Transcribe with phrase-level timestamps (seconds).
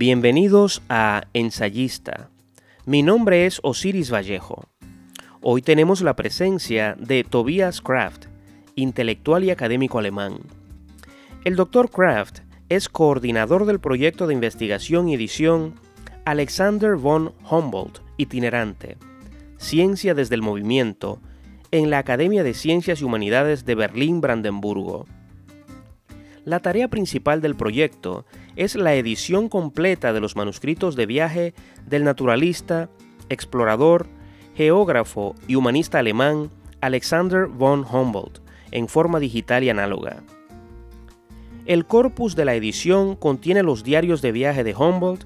[0.00, 2.30] Bienvenidos a Ensayista.
[2.86, 4.64] Mi nombre es Osiris Vallejo.
[5.42, 8.24] Hoy tenemos la presencia de Tobias Kraft,
[8.76, 10.38] intelectual y académico alemán.
[11.44, 11.90] El Dr.
[11.90, 12.38] Kraft
[12.70, 15.74] es coordinador del proyecto de investigación y edición
[16.24, 18.96] Alexander von Humboldt, itinerante,
[19.58, 21.20] Ciencia desde el Movimiento,
[21.72, 25.04] en la Academia de Ciencias y Humanidades de Berlín-Brandenburgo.
[26.46, 28.24] La tarea principal del proyecto
[28.60, 31.54] es la edición completa de los manuscritos de viaje
[31.86, 32.90] del naturalista,
[33.30, 34.06] explorador,
[34.54, 36.50] geógrafo y humanista alemán
[36.82, 40.22] Alexander von Humboldt en forma digital y análoga.
[41.64, 45.24] El corpus de la edición contiene los diarios de viaje de Humboldt,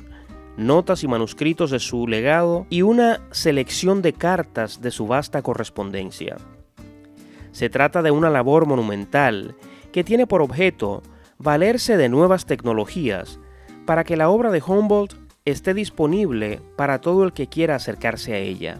[0.56, 6.36] notas y manuscritos de su legado y una selección de cartas de su vasta correspondencia.
[7.50, 9.56] Se trata de una labor monumental
[9.90, 11.02] que tiene por objeto
[11.44, 13.38] valerse de nuevas tecnologías
[13.84, 15.14] para que la obra de Humboldt
[15.44, 18.78] esté disponible para todo el que quiera acercarse a ella.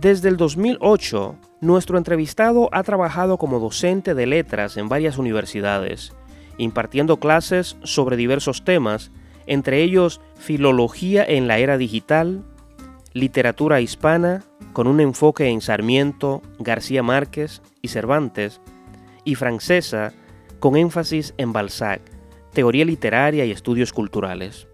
[0.00, 6.12] Desde el 2008, nuestro entrevistado ha trabajado como docente de letras en varias universidades,
[6.58, 9.10] impartiendo clases sobre diversos temas,
[9.46, 12.44] entre ellos filología en la era digital,
[13.14, 18.60] literatura hispana, con un enfoque en Sarmiento, García Márquez y Cervantes,
[19.24, 20.12] y francesa,
[20.60, 22.02] con énfasis en Balzac,
[22.52, 24.68] teoría literaria y estudios culturales.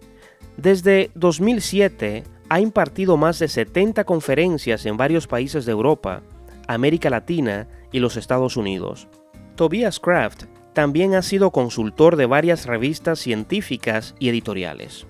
[0.57, 6.21] Desde 2007 ha impartido más de 70 conferencias en varios países de Europa,
[6.67, 9.07] América Latina y los Estados Unidos.
[9.55, 15.07] Tobias Kraft también ha sido consultor de varias revistas científicas y editoriales.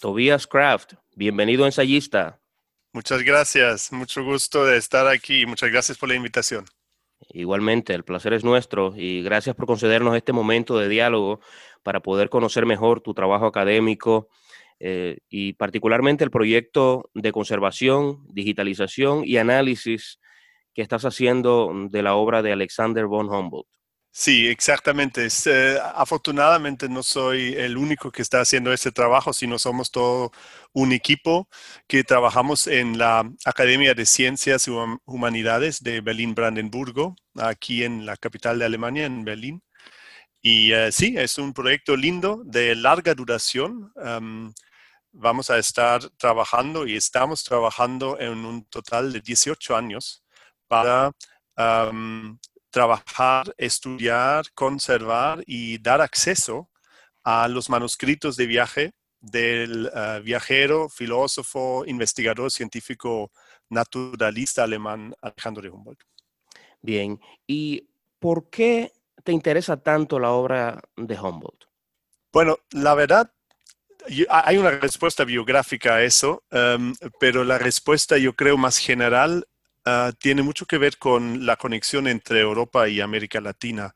[0.00, 2.40] Tobias Kraft, bienvenido ensayista.
[2.96, 6.64] Muchas gracias, mucho gusto de estar aquí muchas gracias por la invitación.
[7.28, 11.40] Igualmente, el placer es nuestro y gracias por concedernos este momento de diálogo
[11.82, 14.30] para poder conocer mejor tu trabajo académico
[14.80, 20.18] eh, y particularmente el proyecto de conservación, digitalización y análisis
[20.72, 23.68] que estás haciendo de la obra de Alexander von Humboldt.
[24.18, 25.28] Sí, exactamente.
[25.44, 30.32] Eh, afortunadamente no soy el único que está haciendo este trabajo, sino somos todo
[30.72, 31.48] un equipo
[31.86, 34.70] que trabajamos en la Academia de Ciencias y
[35.04, 39.62] Humanidades de Berlín-Brandenburgo, aquí en la capital de Alemania, en Berlín.
[40.42, 43.92] Y eh, sí, es un proyecto lindo de larga duración.
[45.12, 50.24] vamos a estar trabajando y estamos trabajando en un total de 18 años
[50.68, 51.12] para
[52.76, 56.68] trabajar, estudiar, conservar y dar acceso
[57.24, 63.32] a los manuscritos de viaje del eh, viajero, filósofo, investigador científico,
[63.70, 66.02] naturalista alemán Alejandro Humboldt.
[66.82, 67.88] Bien, ¿y
[68.18, 68.92] por qué
[69.24, 71.64] te interesa tanto la obra de Humboldt?
[72.30, 73.32] Bueno, la verdad,
[74.28, 79.48] hay una respuesta biográfica a eso, em, pero la respuesta yo creo más general
[79.88, 83.94] Ah, tiene mucho que ver con la conexión entre Europa y América Latina.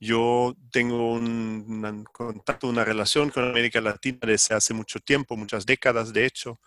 [0.00, 6.12] Yo tengo un, contacto, una relación con América Latina desde hace mucho tiempo, muchas décadas
[6.12, 6.60] de hecho.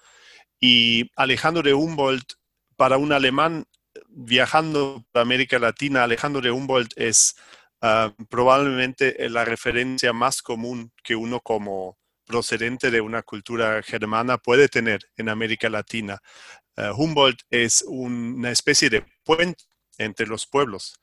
[0.62, 2.35] Y Alejandro de Humboldt,
[2.78, 3.66] para un alemán
[4.09, 7.35] viajando a América Latina, Alejandro de Humboldt es
[7.81, 14.69] ah, probablemente la referencia más común que uno como procedente de una cultura germana puede
[14.69, 16.22] tener en América Latina.
[16.75, 19.63] Eh, Humboldt es una especie de puente
[19.97, 21.00] entre los pueblos.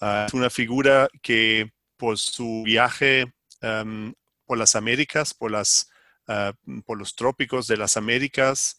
[0.00, 4.14] Ah, es una figura que por su viaje em,
[4.44, 5.90] por las Américas, por, las,
[6.86, 8.78] por los trópicos de las Américas,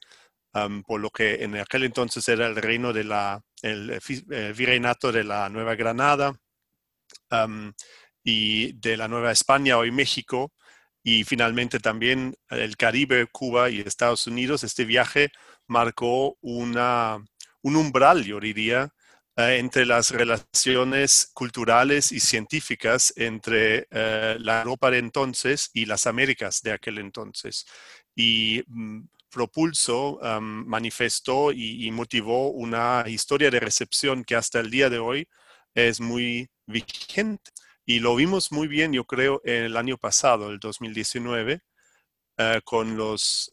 [0.87, 3.99] por lo que en aquel entonces era el reino de la, el,
[4.55, 6.39] virreinato de la Nueva Granada
[8.23, 10.53] y de la Nueva España, hoy México,
[11.03, 14.63] y finalmente también el Caribe, Cuba y Estados Unidos.
[14.63, 15.31] Este viaje
[15.69, 17.23] marcó una,
[17.61, 18.93] un umbral, yo diría,
[19.37, 26.07] eh, entre las relaciones culturales y científicas entre eh, la Europa de entonces y las
[26.07, 27.65] Américas de aquel entonces.
[28.15, 34.99] Y mm, propulsó, manifestó y, motivó una historia de recepción que hasta el día de
[34.99, 35.27] hoy
[35.75, 37.51] es muy vigente.
[37.85, 41.61] Y lo vimos muy bien, yo creo, el año pasado, el 2019,
[42.37, 43.51] eh, con los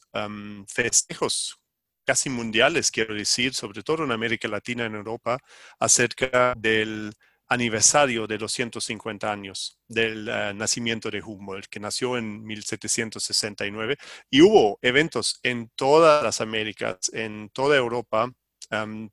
[0.68, 1.58] festejos
[2.06, 5.38] casi mundiales, quiero decir, sobre todo en América Latina, en Europa,
[5.78, 7.12] acerca del
[7.48, 13.96] aniversario de los 150 años del eh, nacimiento de Humboldt, que nació en 1769.
[14.30, 18.30] Y hubo eventos en todas las Américas, en toda Europa,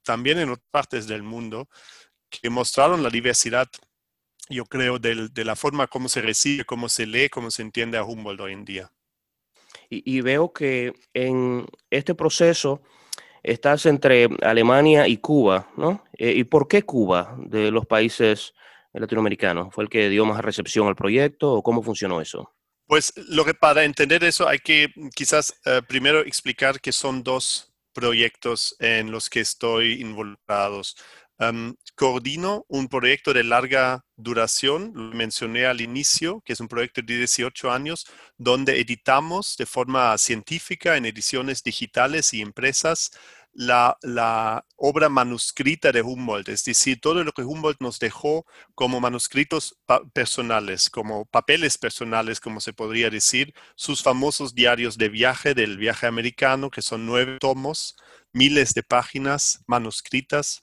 [0.04, 1.69] también en otras partes del mundo,
[2.30, 3.69] que mostraron la diversidad
[4.50, 8.04] yo creo, de la forma como se recibe, cómo se lee, cómo se entiende a
[8.04, 8.92] Humboldt hoy en día.
[10.06, 12.81] Y, veo que en este proceso
[13.44, 16.04] estás entre Alemania y Cuba, ¿no?
[16.18, 18.54] Eh, ¿Y por qué Cuba de los países
[18.94, 19.74] latinoamericanos?
[19.74, 22.54] ¿Fue el que dio más recepción al proyecto o cómo funcionó eso?
[22.88, 27.74] Pues lo que para entender eso hay que quizás eh, primero explicar que son dos
[27.94, 30.96] proyectos en los que estoy involucrados
[31.95, 37.18] coordino un proyecto de larga duración, lo mencioné al inicio, que es un proyecto de
[37.18, 38.06] 18 años,
[38.38, 43.12] donde editamos de forma científica en ediciones digitales y impresas
[43.54, 49.00] la, la, obra manuscrita de Humboldt, es decir, todo lo que Humboldt nos dejó como
[49.00, 49.78] manuscritos
[50.13, 56.07] personales, como papeles personales, como se podría decir, sus famosos diarios de viaje del viaje
[56.07, 57.96] americano, que son nueve tomos,
[58.34, 60.62] miles de páginas manuscritas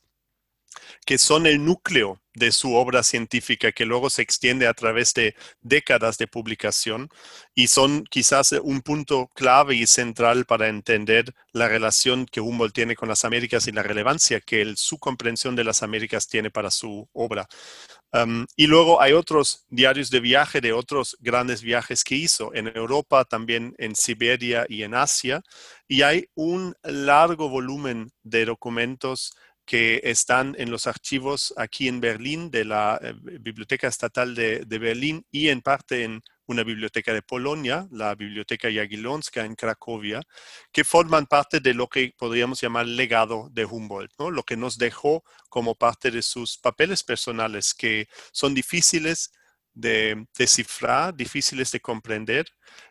[1.06, 5.34] que son el núcleo de su obra científica que luego se extiende a través de
[5.60, 7.08] décadas de publicación
[7.54, 12.94] y son quizás un punto clave y central para entender la relación que Humboldt tiene
[12.94, 17.08] con las Américas y la relevancia que su comprensión de las Américas tiene para su
[17.12, 17.48] obra.
[18.56, 23.24] y luego hay otros diarios de viaje de otros grandes viajes que hizo en Europa,
[23.24, 25.42] también en Siberia y en Asia,
[25.86, 29.32] y hay un largo volumen de documentos
[29.70, 35.24] que están en los archivos aquí en Berlín de la eh, Biblioteca Estatal de, Berlín
[35.30, 40.22] y en parte en una biblioteca de Polonia, la Biblioteca Jagiellonska en Cracovia,
[40.72, 44.32] que forman parte de lo que podríamos llamar legado de Humboldt, ¿no?
[44.32, 49.30] lo que nos dejó como parte de sus papeles personales, que son difíciles
[49.72, 52.44] de descifrar, difíciles de comprender.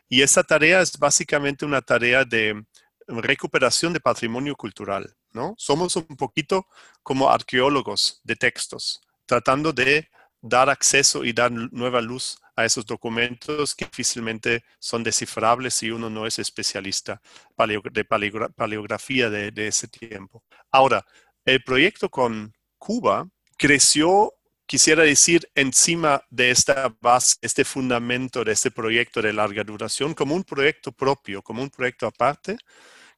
[0.08, 2.64] Y esa tarea es básicamente una tarea de
[3.06, 5.14] recuperación de patrimonio cultural.
[5.32, 5.54] ¿No?
[5.58, 6.66] Somos un poquito
[7.02, 10.08] como arqueólogos de textos, tratando de
[10.40, 16.08] dar acceso y dar nueva luz a esos documentos que difícilmente son descifrables si uno
[16.08, 17.20] no es especialista
[17.92, 20.42] de paleografía de, de ese tiempo.
[20.70, 21.04] Ahora,
[21.44, 24.34] el proyecto con Cuba creció
[24.70, 30.36] quisiera decir, encima de esta base, este fundamento de este proyecto de larga duración, como
[30.36, 32.56] un proyecto propio, como un proyecto aparte,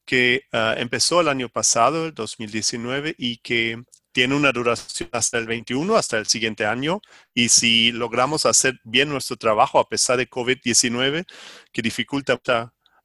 [0.05, 5.47] que ah, empezó el año pasado, el 2019, y que tiene una duración hasta el
[5.47, 7.01] 21, hasta el siguiente año.
[7.33, 11.25] Y si logramos hacer bien nuestro trabajo a pesar de COVID-19,
[11.71, 12.39] que dificulta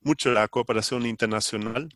[0.00, 1.88] mucho la cooperación internacional,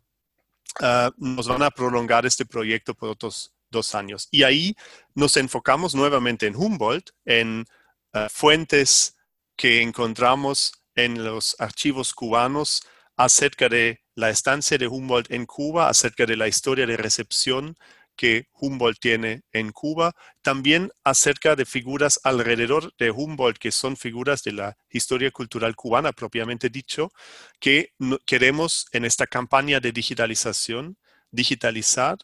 [0.80, 4.28] ah, nos van a prolongar este proyecto por otros dos años.
[4.30, 4.74] Y ahí
[5.14, 7.66] nos enfocamos nuevamente en Humboldt, en
[8.12, 9.16] ah, fuentes
[9.56, 12.82] que encontramos en los archivos cubanos
[13.16, 17.76] acerca de la estancia de Humboldt en Cuba, acerca de la historia de recepción
[18.16, 24.42] que Humboldt tiene en Cuba, también acerca de figuras alrededor de Humboldt, que son figuras
[24.42, 27.10] de la historia cultural cubana propiamente dicho,
[27.58, 27.94] que
[28.26, 30.98] queremos en esta campaña de digitalización,
[31.30, 32.18] digitalizar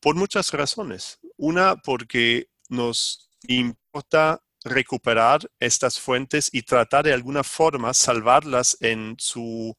[0.00, 1.18] por muchas razones.
[1.36, 9.76] Una, porque nos importa recuperar estas fuentes y tratar de alguna forma salvarlas en su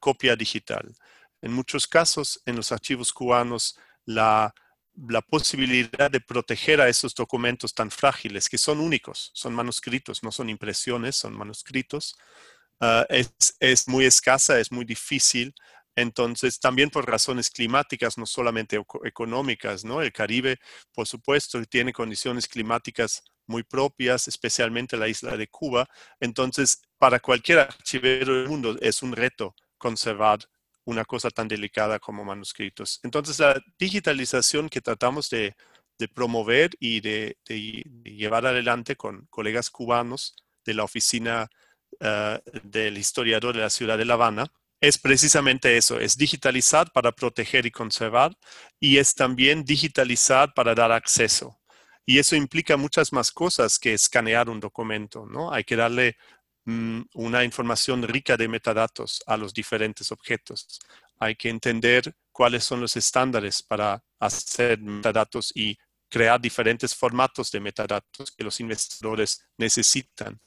[0.00, 0.94] copia digital.
[1.42, 4.54] En muchos casos, en los archivos cubanos, la,
[5.28, 10.48] posibilidad de proteger a esos documentos tan frágiles, que son únicos, son manuscritos, no son
[10.48, 12.16] impresiones, son manuscritos,
[12.80, 15.54] ah, es, muy escasa, es muy difícil.
[15.94, 20.02] Entonces, también por razones climáticas, no solamente económicas, ¿no?
[20.02, 20.58] El Caribe,
[20.92, 25.88] por supuesto, tiene condiciones climáticas muy propias, especialmente la isla de Cuba.
[26.20, 30.40] Entonces, para cualquier archivero del mundo es un reto conservar
[30.84, 33.00] una cosa tan delicada como manuscritos.
[33.02, 35.54] Entonces, la digitalización que tratamos de,
[36.14, 37.36] promover y de,
[38.04, 41.48] llevar adelante con colegas cubanos de la oficina
[42.00, 44.46] eh, del historiador de la ciudad de La Habana,
[44.80, 48.36] es precisamente eso, es digitalizar para proteger y conservar
[48.78, 51.58] y es también digitalizar para dar acceso.
[52.08, 55.52] Y eso implica muchas más cosas que escanear un documento, ¿no?
[55.52, 56.16] Hay que darle
[56.64, 60.80] mm, una información rica de metadatos a los diferentes objetos.
[61.18, 65.76] Hay que entender cuáles son los estándares para hacer metadatos y
[66.08, 70.40] crear diferentes formatos de metadatos que los investigadores necesitan.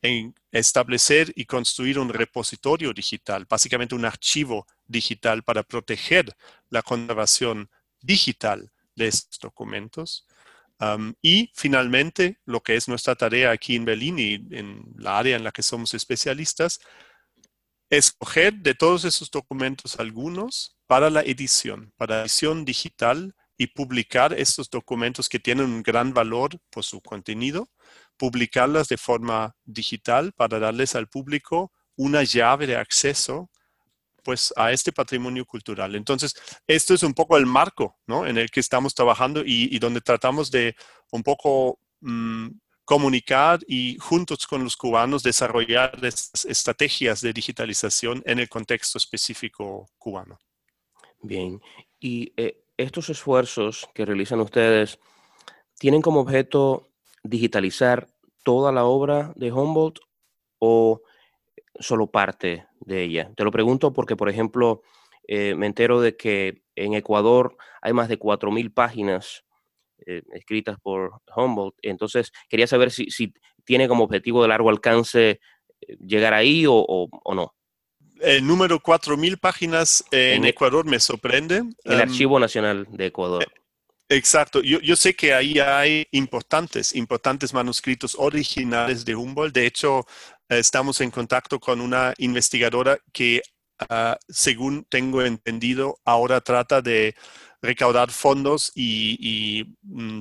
[0.00, 6.36] En establecer y construir un repositorio digital, básicamente un archivo digital para proteger
[6.68, 7.68] la conservación
[8.00, 10.26] digital de estos documentos
[11.22, 15.44] y finalmente, lo que es nuestra tarea aquí en Berlín y en la área en
[15.44, 16.80] la que somos especialistas,
[17.90, 24.68] escoger de todos esos documentos algunos para la edición, para edición digital y publicar estos
[24.68, 27.68] documentos que tienen un gran valor por su contenido,
[28.16, 33.50] publicarlas de forma digital para darles al público una llave de acceso
[34.24, 35.94] pues a este patrimonio cultural.
[35.94, 36.34] Entonces,
[36.66, 38.26] esto es un poco el marco ¿no?
[38.26, 40.74] en el que estamos trabajando y, donde tratamos de
[41.12, 42.48] un poco mm,
[42.84, 50.38] comunicar y juntos con los cubanos desarrollar estrategias de digitalización en el contexto específico cubano.
[51.22, 51.60] Bien,
[52.00, 54.98] y eh, estos esfuerzos que realizan ustedes
[55.78, 56.88] tienen como objeto
[57.22, 58.08] digitalizar
[58.42, 60.00] toda la obra de Humboldt
[60.58, 61.00] o
[61.78, 63.32] solo parte de ella.
[63.36, 64.82] Te lo pregunto porque, por ejemplo,
[65.26, 69.44] eh, me entero de que en Ecuador hay más de 4.000 páginas
[70.06, 71.76] eh, escritas por Humboldt.
[71.82, 73.32] Entonces, quería saber si,
[73.64, 75.30] tiene como objetivo de largo alcance
[75.80, 77.54] eh, llegar ahí o, no.
[78.20, 81.62] El número 4.000 páginas en, e Ecuador me sorprende.
[81.84, 83.46] El em, Archivo Nacional de Ecuador.
[84.08, 84.60] Exacto.
[84.60, 89.54] Yo, yo, sé que ahí hay importantes, importantes manuscritos originales de Humboldt.
[89.54, 90.06] De hecho,
[90.48, 93.42] estamos en contacto con una investigadora que,
[93.88, 97.14] ah, según tengo entendido, ahora trata de
[97.62, 100.20] recaudar fondos y, mm,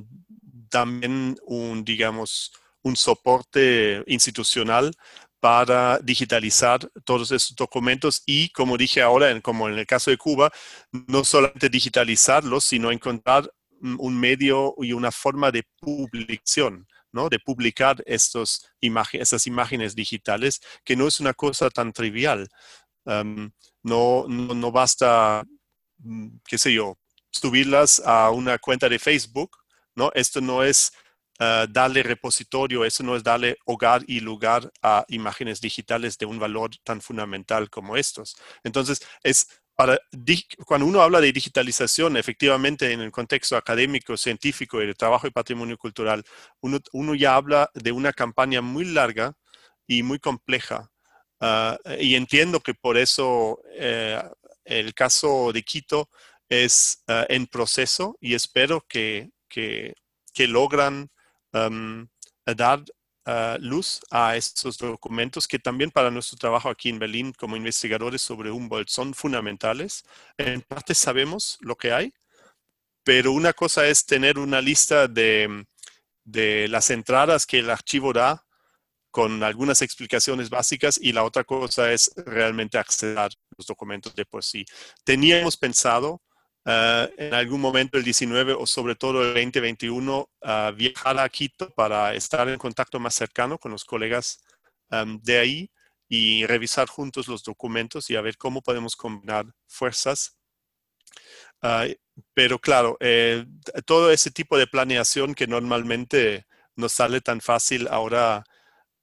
[0.70, 2.52] también un, digamos,
[2.82, 4.92] un soporte institucional
[5.40, 10.52] para digitalizar todos esos documentos y, como dije ahora, como en el caso de Cuba,
[10.92, 13.52] no solamente digitalizarlos, sino encontrar
[13.82, 17.30] un medio y una forma de publicación, ¿no?
[17.30, 18.68] de publicar estos
[19.14, 22.50] estas imágenes digitales, que no es una cosa tan trivial.
[23.06, 25.44] no, no, basta,
[26.00, 26.98] mm, qué sé yo,
[27.32, 29.58] subirlas a una cuenta de Facebook,
[29.96, 30.12] ¿no?
[30.14, 30.92] Esto no es
[31.40, 36.40] ah, darle repositorio, eso no es darle hogar y lugar a imágenes digitales de un
[36.40, 38.36] valor tan fundamental como estos.
[38.64, 39.48] Entonces, es
[40.66, 45.32] cuando uno habla de digitalización, efectivamente en el contexto académico, científico y de trabajo y
[45.32, 46.24] patrimonio cultural,
[46.62, 49.34] uno, ya habla de una campaña muy larga
[49.88, 50.90] y muy compleja.
[51.40, 54.22] Ah, y entiendo que por eso eh,
[54.64, 56.10] el caso de Quito
[56.48, 59.96] es ah, en proceso y espero que, que,
[60.48, 61.10] logran
[62.46, 62.84] dar
[63.60, 68.52] luz a estos documentos que también para nuestro trabajo aquí en Berlín como investigadores sobre
[68.52, 70.04] Humboldt son fundamentales.
[70.38, 72.14] En parte sabemos lo que hay,
[73.04, 75.66] pero una cosa es tener una lista de,
[76.24, 78.46] de las entradas que el archivo da
[79.12, 84.26] con algunas explicaciones básicas y la otra cosa es realmente acceder a los documentos de
[84.26, 84.66] por sí.
[85.04, 86.22] Teníamos pensado
[86.66, 91.70] Ah, en algún momento el 19 o sobre todo el 2021 ah, viajar a Quito
[91.72, 94.40] para estar en contacto más cercano con los colegas
[95.24, 95.72] de ahí
[96.08, 100.38] y revisar juntos los documentos y a ver cómo podemos combinar fuerzas.
[102.34, 103.46] Pero claro, eh,
[103.86, 108.44] todo ese tipo de planeación que normalmente nos sale tan fácil ahora,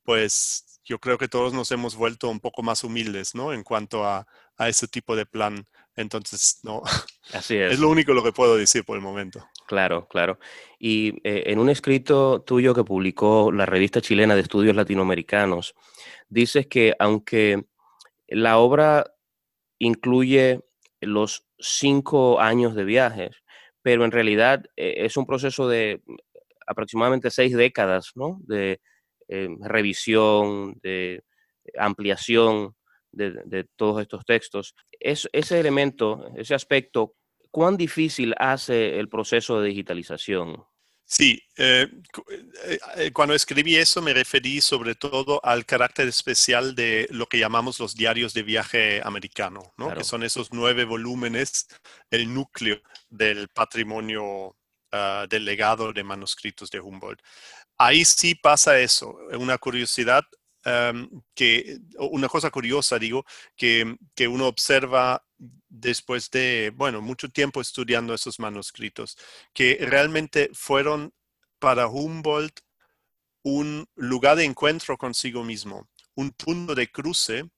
[0.05, 3.53] pues yo creo que todos nos hemos vuelto un poco más humildes, ¿no?
[3.53, 4.27] En cuanto a,
[4.57, 5.67] a ese tipo de plan.
[6.01, 6.83] Entonces, no.
[7.33, 7.75] Así es.
[7.75, 9.47] Es lo único lo que puedo decir por el momento.
[9.67, 10.39] Claro, claro.
[10.79, 15.75] Y eh, en un escrito tuyo que publicó la revista chilena de estudios latinoamericanos,
[16.29, 17.65] dices que aunque
[18.29, 19.13] la obra
[19.79, 20.61] incluye
[21.01, 23.37] los cinco años de viajes,
[23.83, 26.03] pero en realidad eh, es un proceso de
[26.67, 28.39] aproximadamente seis décadas, ¿no?
[28.43, 28.81] De
[29.29, 31.23] eh, revisión, de
[31.79, 32.75] ampliación
[33.13, 34.75] de, todos estos textos.
[34.99, 37.15] Es, ese elemento, ese aspecto,
[37.51, 40.65] ¿cuán difícil hace el proceso de digitalización?
[41.13, 41.89] Sí, eh,
[42.67, 47.41] eh, eh, cuando escribí eso me referí sobre todo al carácter especial de lo que
[47.41, 49.93] llamamos los diarios de viaje americano, ¿no?
[49.93, 51.67] que son esos nueve volúmenes,
[52.13, 54.57] el núcleo del patrimonio
[54.93, 57.21] ah, del legado de manuscritos de Humboldt.
[57.77, 60.23] Ahí sí pasa eso, una curiosidad
[61.35, 63.25] que una cosa curiosa, digo,
[63.57, 65.25] que, que, uno observa
[65.69, 69.17] después de, bueno, mucho tiempo estudiando esos manuscritos,
[69.55, 71.13] que realmente fueron
[71.59, 72.61] para Humboldt
[73.43, 77.49] un lugar de encuentro consigo mismo, un punto de cruce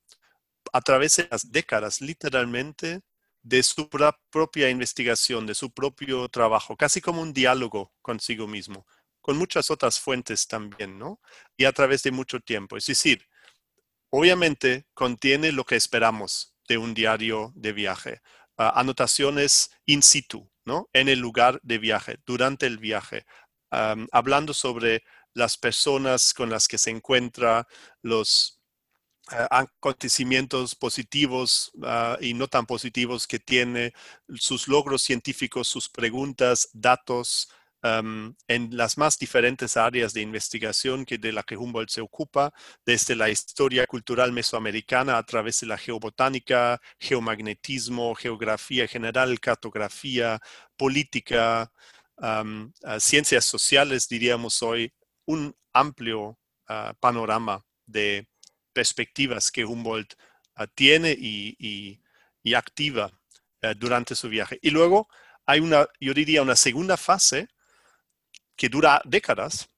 [0.73, 3.01] a través de las décadas, literalmente,
[3.43, 3.89] de su
[4.31, 8.87] propia investigación, de su propio trabajo, casi como un diálogo consigo mismo
[9.23, 11.21] con muchas otras fuentes también, ¿no?
[11.57, 12.77] Y a través de mucho tiempo.
[12.77, 13.27] Es decir,
[14.11, 18.21] obviamente contiene lo que esperamos de un diario de viaje.
[18.59, 20.89] Ah, anotaciones in situ, ¿no?
[20.93, 23.25] En el lugar de viaje, durante el viaje,
[24.13, 25.03] hablando sobre
[25.35, 27.67] las personas con las que se encuentra,
[28.03, 28.61] los
[29.29, 33.95] ah, acontecimientos positivos ah, y no tan positivos que tiene,
[34.35, 37.49] sus logros científicos, sus preguntas, datos,
[37.83, 42.53] en las más diferentes áreas de investigación que de la que Humboldt se ocupa,
[42.87, 50.41] desde la historia cultural mesoamericana a través de la geobotánica, geomagnetismo, geografía general, cartografía,
[50.77, 51.73] política,
[52.99, 54.93] ciencias sociales, diríamos hoy,
[55.25, 58.29] un amplio uh, panorama de
[58.73, 60.15] perspectivas que Humboldt
[60.59, 61.99] uh, tiene y,
[62.55, 63.11] activa
[63.77, 64.59] durante su viaje.
[64.61, 65.09] Y luego
[65.47, 67.49] hay una, yo diría, una segunda fase
[68.63, 69.71] que dura décadas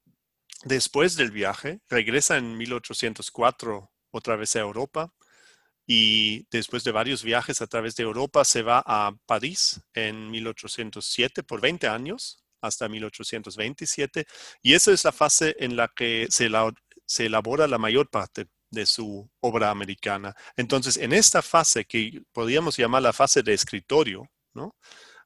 [0.63, 5.11] después del viaje, regresa en 1804 otra vez a Europa
[5.87, 11.41] y después de varios viajes a través de Europa se va a París en 1807
[11.41, 14.27] por 20 años hasta 1827
[14.61, 16.47] y esa es la fase en la que se,
[17.07, 20.35] se elabora la mayor parte de su obra americana.
[20.55, 24.75] Entonces, en esta fase que podríamos llamar la fase de escritorio, ¿no?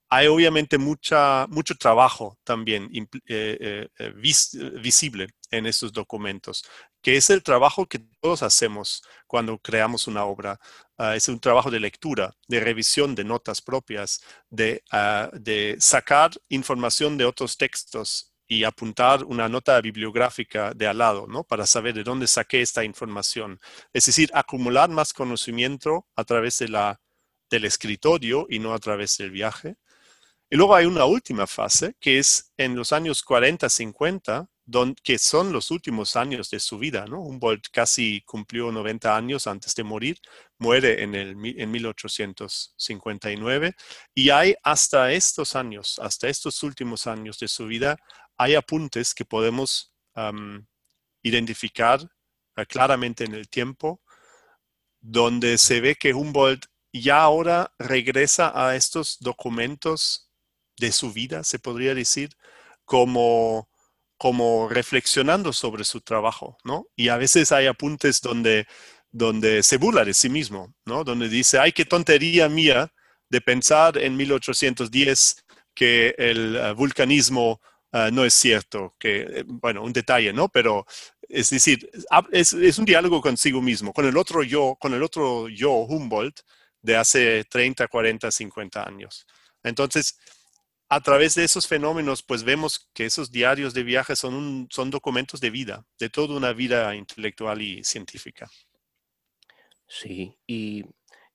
[0.10, 4.14] Hay obviamente mucha, mucho trabajo también eh, eh, eh,
[4.82, 6.64] visible en estos documentos,
[7.02, 10.60] que es el trabajo que todos hacemos cuando creamos una obra.
[10.98, 16.32] Ah, es un trabajo de lectura, de revisión de notas propias, de, ah, de sacar
[16.50, 21.44] información de otros textos y apuntar una nota bibliográfica de al lado, ¿no?
[21.44, 23.60] Para saber de dónde saqué esta información.
[23.94, 27.00] Es decir, acumular más conocimiento a través de la,
[27.50, 29.76] del escritorio y no a través del viaje.
[30.50, 34.50] Y luego hay una última fase que es en los años 40, 50,
[35.04, 37.06] que son los últimos años de su vida.
[37.08, 37.22] ¿no?
[37.22, 40.20] Humboldt casi cumplió 90 años antes de morir,
[40.58, 43.74] muere en, el, en 1859
[44.14, 47.98] y hay hasta estos años, hasta estos últimos años de su vida,
[48.38, 49.94] hay apuntes que podemos
[51.22, 54.02] identificar uh, claramente en el tiempo,
[55.02, 60.29] donde se ve que Humboldt ya ahora regresa a estos documentos
[60.80, 62.30] de su vida, se podría decir,
[62.86, 63.70] como,
[64.18, 66.88] como reflexionando sobre su trabajo, ¿no?
[66.96, 68.68] Y a veces hay apuntes donde,
[69.12, 71.04] donde se burla de sí mismo, ¿no?
[71.04, 72.92] Donde dice, ay, qué tontería mía
[73.30, 77.62] de pensar en 1810 que el eh, vulcanismo
[77.92, 80.50] eh, no es cierto, que, eh, bueno, un detalle, ¿no?
[80.50, 80.86] Pero
[81.22, 81.90] es decir,
[82.32, 86.42] es, es, un diálogo consigo mismo, con el otro yo, con el otro yo, Humboldt,
[86.82, 89.26] de hace 30, 40, 50 años.
[89.64, 90.18] Entonces,
[90.90, 95.40] a través de esos fenómenos, pues vemos que esos diarios de viaje son, son documentos
[95.40, 98.50] de vida, de toda una vida intelectual y científica.
[99.88, 100.84] Sí, y,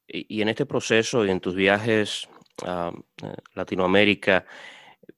[0.09, 2.29] en este proceso y en tus viajes
[2.65, 4.45] a eh, Latinoamérica,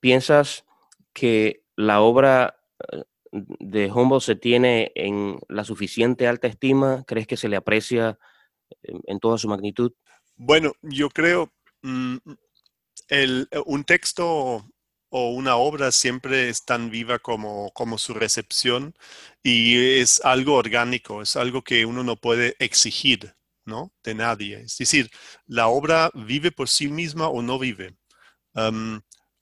[0.00, 0.64] ¿piensas
[1.12, 2.58] que la obra
[2.92, 7.04] eh, de Humboldt se tiene en la suficiente alta estima?
[7.06, 8.18] ¿Crees que se le aprecia
[8.82, 9.92] en, toda su magnitud?
[10.36, 12.16] Bueno, yo creo, mm,
[13.08, 14.66] el, eh, un texto
[15.10, 18.94] o una obra siempre es tan viva como, su recepción
[19.42, 23.92] y es algo orgánico, es algo que uno no puede exigir, ¿no?
[24.04, 24.60] De nadie.
[24.62, 25.10] Es decir,
[25.46, 27.96] la obra vive por sí misma o no vive.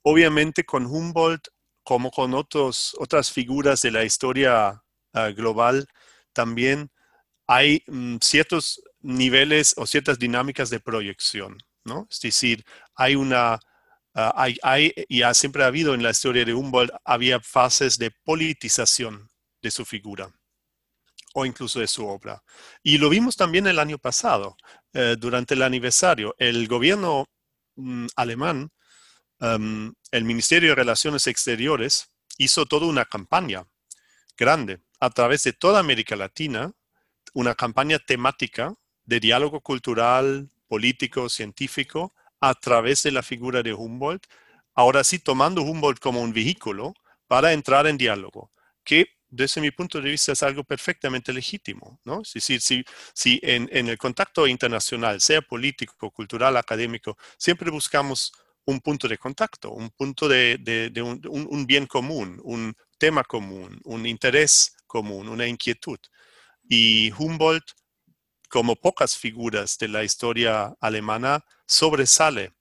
[0.02, 1.48] obviamente con Humboldt,
[1.82, 5.86] como con otros, otras figuras de la historia ah, global,
[6.32, 6.90] también
[7.46, 11.58] hay mm, ciertos niveles o ciertas dinámicas de proyección.
[11.84, 12.06] ¿No?
[12.10, 13.58] Es decir, hay una,
[14.14, 17.98] ah, hay, hay, y ha, siempre ha habido en la historia de Humboldt, había fases
[17.98, 19.30] de politización
[19.62, 20.30] de su figura
[21.34, 22.42] o incluso de su obra.
[22.82, 24.56] Y lo vimos también el año pasado,
[24.92, 26.34] eh, durante el aniversario.
[26.38, 27.26] El gobierno
[27.76, 28.70] mm, alemán,
[29.40, 33.66] em, el Ministerio de Relaciones Exteriores, hizo toda una campaña
[34.36, 36.72] grande a través de toda América Latina,
[37.32, 44.24] una campaña temática de diálogo cultural, político, científico, a través de la figura de Humboldt,
[44.74, 46.94] ahora sí tomando Humboldt como un vehículo
[47.28, 48.50] para entrar en diálogo,
[48.82, 52.22] que desde mi punto de vista es algo perfectamente legítimo, ¿no?
[52.22, 52.84] Es decir, si,
[53.14, 58.32] si en, el contacto internacional, sea político, cultural, académico, siempre buscamos
[58.64, 60.58] un punto de contacto, un punto de,
[61.30, 66.00] un, bien común, un tema común, un interés común, una inquietud.
[66.68, 67.70] Y Humboldt
[68.54, 72.52] como pocas figuras de la historia alemana, sobresale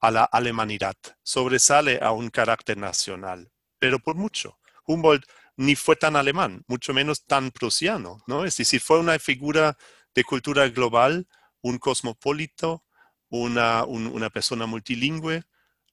[0.00, 4.58] a la alemanidad, sobresale a un carácter nacional, pero por mucho.
[4.86, 5.26] Humboldt
[5.58, 8.46] ni fue tan alemán, mucho menos tan prusiano, ¿no?
[8.46, 9.76] Es decir, fue una figura
[10.14, 11.28] de cultura global,
[11.60, 12.82] un cosmopolito,
[13.28, 15.42] una, una persona multilingüe,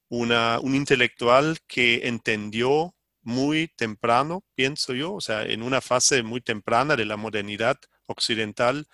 [0.07, 6.39] una, un intelectual que entendió muy temprano, pienso yo, o sea, en una fase muy
[6.39, 8.87] temprana de la modernidad occidental,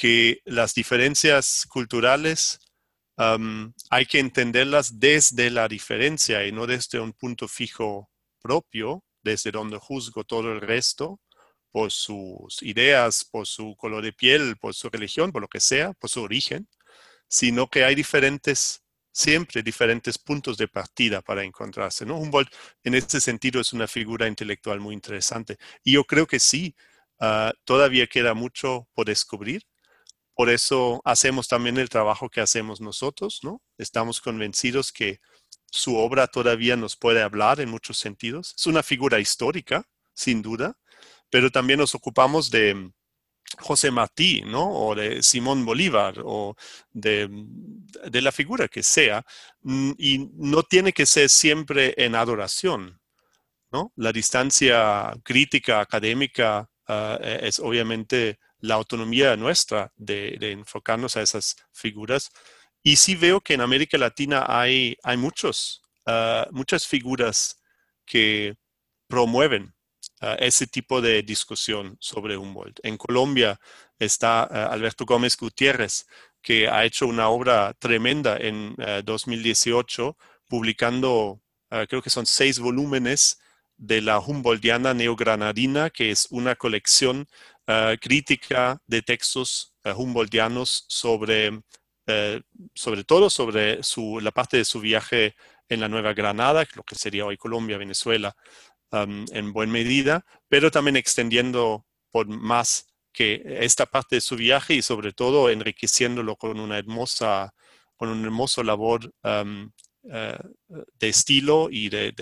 [0.00, 2.58] que las diferencias culturales
[3.18, 8.10] hay que entenderlas desde la diferencia y no desde un punto fijo
[8.40, 11.20] propio, desde donde juzgo todo el resto,
[11.70, 15.92] por sus ideas, por su color de piel, por su religión, por lo que sea,
[15.92, 16.66] por su origen,
[17.28, 18.82] sino que hay diferentes,
[19.12, 22.06] siempre diferentes puntos de partida para encontrarse.
[22.06, 22.16] ¿no?
[22.16, 22.50] Humboldt
[22.84, 25.58] en ese sentido es una figura intelectual muy interesante.
[25.84, 26.74] Y yo creo que sí,
[27.20, 29.69] ah, todavía queda mucho por descubrir.
[30.40, 33.60] Por eso hacemos también el trabajo que hacemos nosotros, ¿no?
[33.76, 35.20] Estamos convencidos que
[35.70, 38.54] su obra todavía nos puede hablar en muchos sentidos.
[38.56, 40.78] Es una figura histórica, sin duda,
[41.28, 42.90] pero también nos ocupamos de
[43.58, 44.66] José Martí, ¿no?
[44.70, 46.56] O de Simón Bolívar, o
[46.90, 47.28] de,
[48.10, 49.22] de, la figura que sea,
[49.60, 52.98] mm, y no tiene que ser siempre en adoración,
[53.70, 53.92] ¿no?
[53.94, 61.56] La distancia crítica, académica, ah, e, es obviamente la autonomía nuestra de, enfocarnos a esas
[61.72, 62.30] figuras.
[62.82, 67.60] Y sí veo que en América Latina hay, hay muchos, ah, muchas figuras
[68.06, 68.56] que
[69.08, 69.74] promueven
[70.38, 72.78] ese tipo de discusión sobre Humboldt.
[72.82, 73.58] En Colombia
[73.98, 76.06] está eh, Alberto Gómez Gutiérrez,
[76.42, 81.40] que ha hecho una obra tremenda en 2018, eh, publicando,
[81.88, 83.38] creo que son seis volúmenes
[83.76, 87.28] de la Humboldtiana neogranadina, que es una colección
[88.00, 91.62] crítica de textos humboldtianos sobre,
[92.74, 95.36] sobre todo sobre su, la parte de su viaje
[95.68, 98.34] en la Nueva Granada, lo que sería hoy Colombia, Venezuela,
[98.92, 104.82] en buena medida, pero también extendiendo por más que esta parte de su viaje y
[104.82, 107.52] sobre todo enriqueciéndolo con una hermosa,
[107.96, 108.10] con
[108.64, 110.38] labor eh,
[110.94, 112.12] de estilo y de,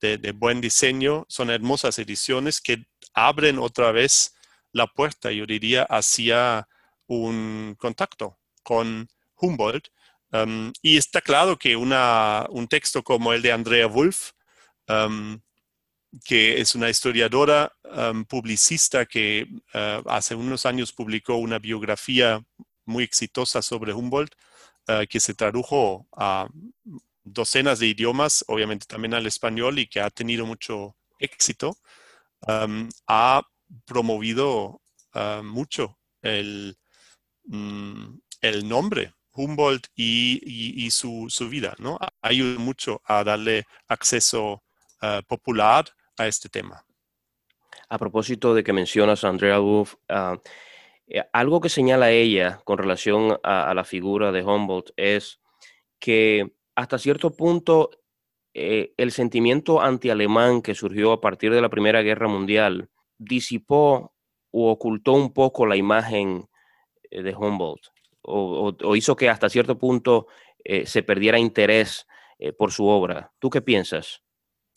[0.00, 1.26] de, de, buen diseño.
[1.28, 4.34] Son hermosas ediciones que abren otra vez
[4.72, 6.68] la puerta, yo diría, hacia
[7.06, 9.88] un contacto con Humboldt.
[10.82, 14.32] y está claro que un texto como el de Andrea Wolf,
[16.24, 22.44] que es una historiadora um, publicista que uh, hace unos años publicó una biografía
[22.84, 24.34] muy exitosa sobre Humboldt,
[24.88, 26.48] uh, que se tradujo a
[27.24, 31.78] docenas de idiomas, obviamente también al español, y que ha tenido mucho éxito,
[32.46, 33.42] um, ha
[33.84, 34.80] promovido
[35.14, 36.76] uh, mucho el,
[37.44, 41.98] mm, el, nombre Humboldt y, su, su, vida, ¿no?
[42.20, 44.62] Ayuda mucho a darle acceso
[45.26, 46.84] popular a este tema.
[47.88, 50.38] A propósito de que mencionas a Andrea Wolf, ah,
[51.06, 55.40] eh, algo que señala ella con relación a, la figura de Humboldt es
[55.98, 57.90] que hasta cierto punto
[58.54, 62.88] eh, el sentimiento anti-alemán que surgió a partir de la Primera Guerra Mundial
[63.24, 64.14] disipó
[64.50, 66.48] o ocultó un poco la imagen
[67.10, 67.88] eh, de Humboldt
[68.22, 70.28] o, hizo que hasta cierto punto
[70.84, 72.06] se perdiera interés
[72.56, 73.32] por su obra.
[73.40, 74.22] ¿Tú qué piensas?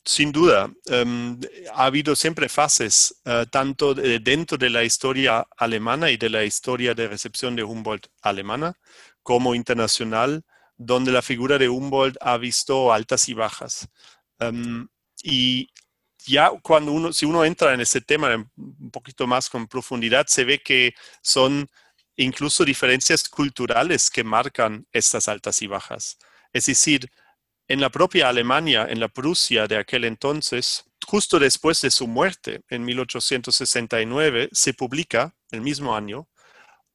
[0.07, 1.39] Sin duda, em,
[1.73, 6.93] ha habido siempre fases, eh, tanto dentro de la historia alemana y de la historia
[6.93, 8.75] de recepción de Humboldt alemana,
[9.23, 10.43] como internacional,
[10.77, 13.89] donde la figura de Humboldt ha visto altas y bajas.
[14.39, 14.87] Em,
[15.23, 15.69] y
[16.25, 20.43] ya cuando uno, si uno entra en ese tema un poquito más con profundidad, se
[20.43, 21.69] ve que son
[22.15, 26.17] incluso diferencias culturales que marcan estas altas y bajas.
[26.53, 27.09] Es decir,
[27.67, 32.61] en la propia Alemania, en la Prusia de aquel entonces, justo después de su muerte,
[32.69, 36.27] en 1869, se publica, el mismo año,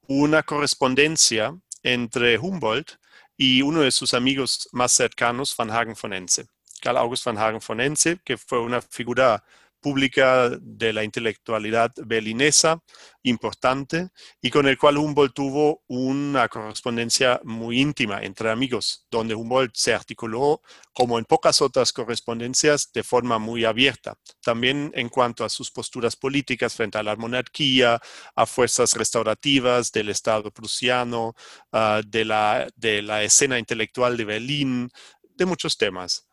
[0.07, 2.99] una correspondencia entre Humboldt
[3.37, 6.47] y uno de sus amigos más cercanos, Van Hagen von Ense.
[6.89, 9.43] August Van Hagen von Ense, que fue una figura
[9.81, 12.83] pública de la intelectualidad berlinesa
[13.23, 19.75] importante y con el cual Humboldt tuvo una correspondencia muy íntima entre amigos, donde Humboldt
[19.75, 20.63] se articuló
[20.93, 26.17] como en pocas otras correspondencias de forma muy abierta, también en cuanto a sus posturas
[26.17, 28.01] políticas frente a la monarquía,
[28.35, 31.35] a fuerzas restaurativas del Estado prusiano,
[31.73, 34.91] ah, de, la, de la escena intelectual de Berlín,
[35.37, 36.30] de muchos temas.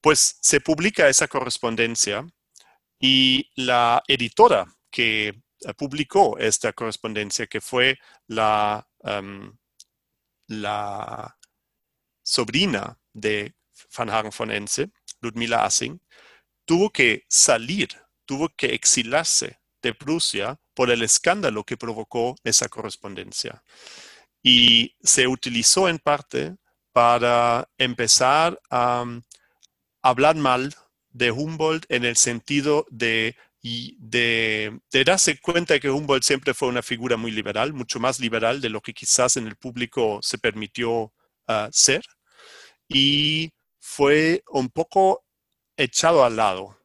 [0.00, 2.26] Pues se publica esa correspondencia
[2.98, 9.56] y la editora que eh, publicó esta correspondencia, que fue la, em,
[12.22, 13.54] sobrina de
[13.96, 16.00] Van Hagen von Ense, Ludmila Assing,
[16.64, 17.88] tuvo que salir,
[18.26, 23.62] tuvo que exilarse de Prusia por el escándalo que provocó esa correspondencia.
[24.42, 26.56] Y se utilizó en parte
[26.92, 29.04] para empezar a
[30.02, 30.74] hablar mal
[31.10, 37.16] de Humboldt en el sentido de, de, darse cuenta que Humboldt siempre fue una figura
[37.16, 41.12] muy liberal, mucho más liberal de lo que quizás en el público se permitió
[41.48, 42.02] ah, ser.
[42.88, 45.24] Y fue un poco
[45.76, 46.78] echado al lado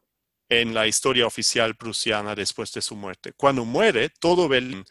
[0.48, 3.32] en la historia oficial prusiana después de su muerte.
[3.36, 4.84] Cuando muere, todo Berlín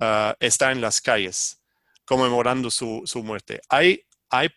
[0.00, 1.60] ah, está en las calles
[2.04, 3.60] conmemorando su, muerte.
[3.68, 4.48] Hay, hay,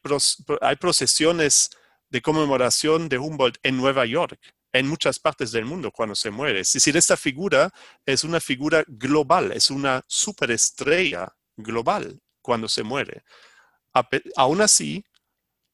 [0.62, 1.72] hay procesiones
[2.10, 4.40] de conmemoración de Humboldt en Nueva York,
[4.72, 6.62] en muchas partes del mundo cuando se muere.
[6.62, 7.72] Es decir, esta figura
[8.06, 13.24] es una figura global, es una superestrella global cuando se muere.
[14.36, 15.04] Aún así,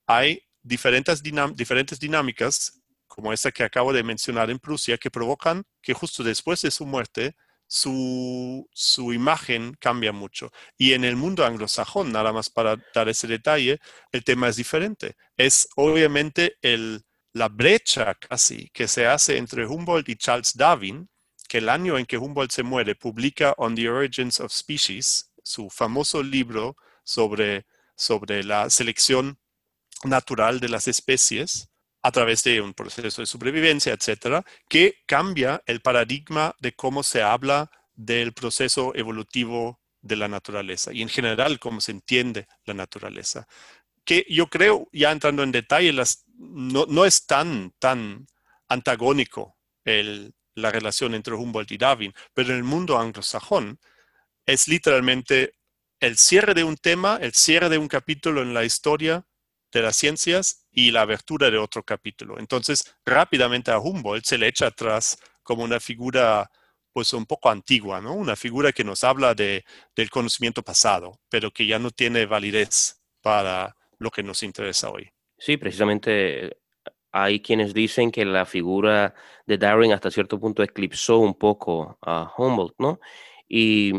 [0.08, 6.24] hay diferentes, dinámicas, como esta que acabo de mencionar en Prusia, que provocan que justo
[6.24, 7.36] después de su muerte,
[7.68, 8.68] su,
[9.14, 10.52] imagen cambia mucho.
[10.78, 13.80] Y en el mundo anglosajón, nada más para dar ese detalle,
[14.12, 15.16] el tema es diferente.
[15.38, 21.10] Es obviamente el, la brecha casi que se hace entre Humboldt y Charles Darwin,
[21.48, 25.70] que el año en que Humboldt se muere publica On the Origins of Species, su
[25.70, 29.40] famoso libro sobre, sobre la selección
[30.04, 31.70] natural de las especies
[32.06, 37.24] a través de un proceso de supervivencia, etcétera, que cambia el paradigma de cómo se
[37.24, 43.48] habla del proceso evolutivo de la naturaleza y en general cómo se entiende la naturaleza.
[44.04, 48.28] Que yo creo, ya entrando en detalle, las, no, es tan, tan
[48.68, 53.80] antagónico la relación entre Humboldt y Darwin, pero en el mundo anglosajón
[54.46, 55.56] es literalmente
[56.00, 59.26] el cierre de un tema, el cierre de un capítulo en la historia
[59.72, 62.38] de las ciencias y la abertura de otro capítulo.
[62.38, 66.52] Entonces, rápidamente a Humboldt se le echa atrás como una figura
[66.92, 68.14] pues un poco antigua, ¿no?
[68.14, 73.02] Una figura que nos habla de, del conocimiento pasado, pero que ya no tiene validez
[73.22, 75.10] para lo que nos interesa hoy.
[75.38, 76.58] Sí, precisamente
[77.12, 79.14] hay quienes dicen que la figura
[79.46, 83.00] de Darwin hasta cierto punto eclipsó un poco a Humboldt, ¿no?
[83.48, 83.94] Y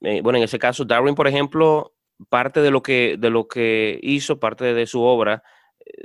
[0.00, 1.94] eh, bueno, en ese caso, Darwin, por ejemplo,
[2.28, 5.55] parte de lo que, de lo que hizo, parte de su obra, eh,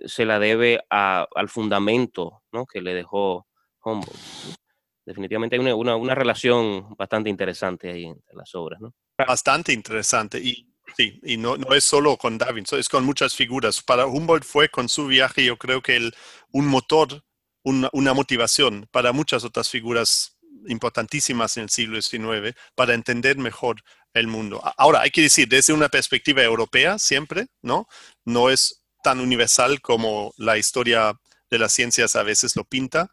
[0.06, 2.66] se la debe al fundamento ¿no?
[2.66, 3.48] que le dejó
[3.84, 4.58] Humboldt.
[5.06, 8.80] Definitivamente hay una, una, relación bastante interesante ahí en las obras.
[8.80, 8.94] ¿no?
[9.18, 10.40] Bastante interesante.
[10.40, 13.82] Y Sí, y no, no, es solo con Darwin, es con muchas figuras.
[13.82, 16.14] Para Humboldt fue con su viaje, yo creo que el,
[16.52, 17.24] un motor,
[17.64, 23.82] una, una, motivación para muchas otras figuras importantísimas en el siglo XIX para entender mejor
[24.14, 24.62] el mundo.
[24.78, 27.88] Ahora, hay que decir, desde una perspectiva europea siempre, ¿no?
[28.26, 33.12] No es tan universal como la historia de las ciencias a veces lo pinta,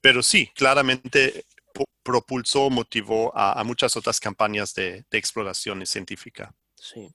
[0.00, 1.44] pero sí, claramente
[2.02, 6.54] propulsó, motivó a, muchas otras campañas de, exploración científica.
[6.74, 7.08] Sí.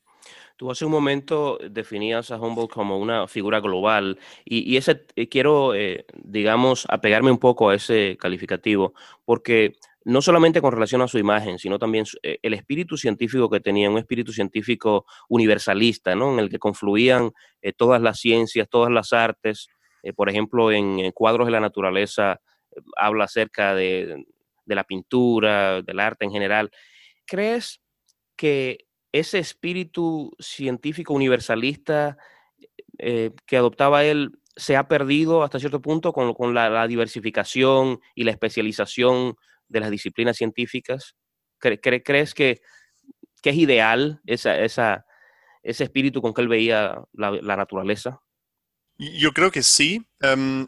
[0.57, 5.75] Tú hace un momento definías a Humboldt como una figura global y, ese eh, quiero,
[5.75, 8.93] eh, digamos, apegarme un poco a ese calificativo,
[9.25, 13.59] porque no solamente con relación a su imagen, sino también eh, el espíritu científico que
[13.59, 16.31] tenía, un espíritu científico universalista, ¿no?
[16.33, 17.31] En el que confluían
[17.77, 19.67] todas las ciencias, todas las artes.
[20.15, 22.39] por ejemplo, en, Cuadros de la Naturaleza
[22.95, 24.23] habla acerca de,
[24.65, 26.71] la pintura, del arte en general.
[27.25, 27.81] ¿Crees
[28.35, 32.17] que ese espíritu científico universalista
[32.97, 38.31] eh, que adoptaba él se ha perdido hasta cierto punto con, la, diversificación y la
[38.31, 39.35] especialización
[39.67, 41.15] de las disciplinas científicas?
[41.59, 42.61] ¿Crees que,
[43.43, 45.05] es ideal esa, esa,
[45.61, 48.21] ese espíritu con que él veía la, naturaleza?
[48.97, 50.03] Yo creo que sí.
[50.21, 50.67] Em,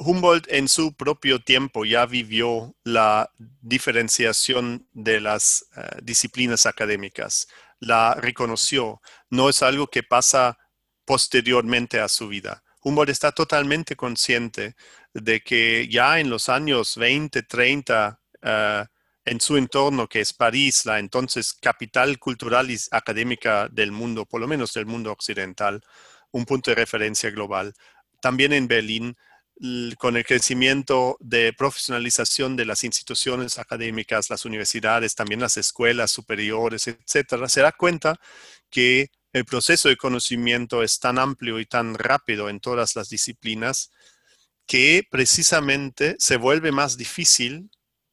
[0.00, 3.30] Humboldt en su propio tiempo ya vivió la
[3.60, 7.48] diferenciación de las eh, disciplinas académicas,
[7.80, 10.58] la reconoció, no es algo que pasa
[11.04, 12.62] posteriormente a su vida.
[12.82, 14.74] Humboldt está totalmente consciente
[15.12, 18.84] de que ya en los años 20, 30, eh,
[19.24, 24.40] en su entorno, que es París, la entonces capital cultural y académica del mundo, por
[24.40, 25.82] lo menos del mundo occidental,
[26.32, 27.74] un punto de referencia global.
[28.20, 29.16] También en Berlín,
[29.98, 36.86] con el crecimiento de profesionalización de las instituciones académicas, las universidades, también las escuelas superiores,
[36.86, 38.18] etcétera, se da cuenta
[38.70, 43.90] que el proceso de conocimiento es tan amplio y tan rápido en todas las disciplinas
[44.66, 47.70] que precisamente se vuelve más difícil,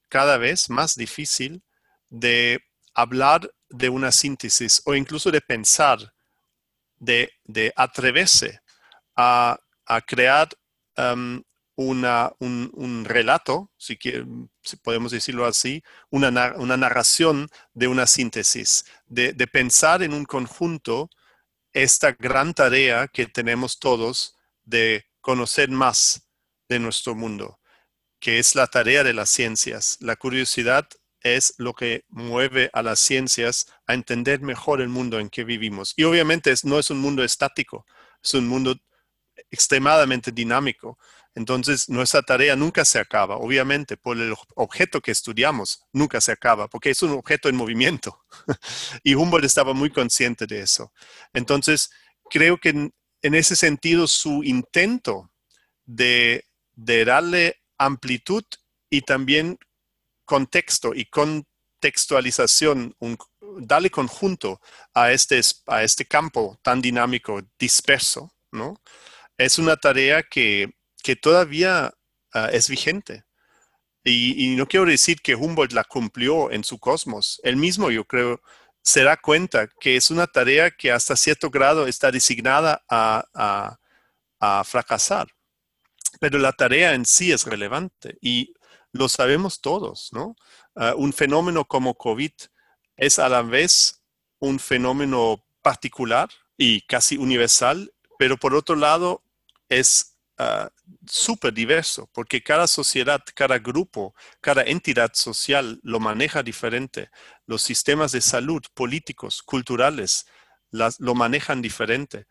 [0.10, 1.64] cada vez más difícil,
[2.10, 2.60] de
[2.94, 6.14] hablar de una síntesis o incluso de pensar,
[7.00, 7.30] de,
[7.76, 8.60] atreverse
[9.16, 10.50] a, a crear
[11.78, 13.98] un, relato, si,
[14.82, 21.10] podemos decirlo así, una, narración de una síntesis, de, pensar en un conjunto
[21.74, 24.36] esta gran tarea que tenemos todos
[24.66, 26.28] de conocer más
[26.68, 27.60] de nuestro mundo,
[28.20, 29.98] que es la tarea de las ciencias.
[30.02, 30.88] La curiosidad
[31.22, 35.94] es lo que mueve a las ciencias a entender mejor el mundo en que vivimos.
[35.96, 37.86] Y obviamente no es un mundo estático,
[38.24, 38.76] es un mundo
[39.52, 40.98] extremadamente dinámico.
[41.38, 46.68] Entonces, nuestra tarea nunca se acaba, obviamente, por el objeto que estudiamos, nunca se acaba,
[46.68, 48.24] porque es un objeto en movimiento.
[49.04, 50.92] y Humboldt estaba muy consciente de eso.
[51.34, 51.92] Entonces,
[52.32, 55.30] creo que en, ese sentido, su intento
[55.86, 56.44] de,
[56.76, 58.44] darle amplitud
[58.90, 59.60] y también
[60.26, 62.96] contexto y contextualización,
[63.60, 64.60] darle conjunto
[64.92, 68.82] a este, a este campo tan dinámico, disperso, ¿no?
[69.38, 71.94] Es una tarea que que todavía
[72.34, 73.24] ah, es vigente.
[74.10, 77.42] Y, no quiero decir que Humboldt la cumplió en su cosmos.
[77.44, 78.42] Él mismo, yo creo,
[78.82, 83.78] se da cuenta que es una tarea que hasta cierto grado está designada a,
[84.64, 85.28] fracasar.
[86.22, 88.54] Pero la tarea en sí es relevante y
[88.94, 90.36] lo sabemos todos, ¿no?
[90.76, 92.32] Ah, un fenómeno como COVID
[92.96, 94.04] es a la vez
[94.40, 99.24] un fenómeno particular y casi universal, pero por otro lado
[99.70, 100.68] es uh,
[101.06, 107.10] súper diverso, porque cada sociedad, cada grupo, cada entidad social lo maneja diferente.
[107.46, 110.26] Los sistemas de salud, políticos, culturales,
[110.72, 112.28] las, lo manejan diferente.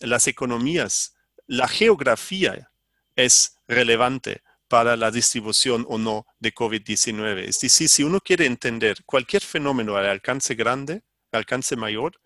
[0.00, 1.14] las economías,
[1.46, 2.72] la geografía
[3.14, 7.44] es relevante para la distribución o no de COVID-19.
[7.46, 12.18] Es decir, si uno quiere entender cualquier fenómeno al alcance grande, alcance mayor,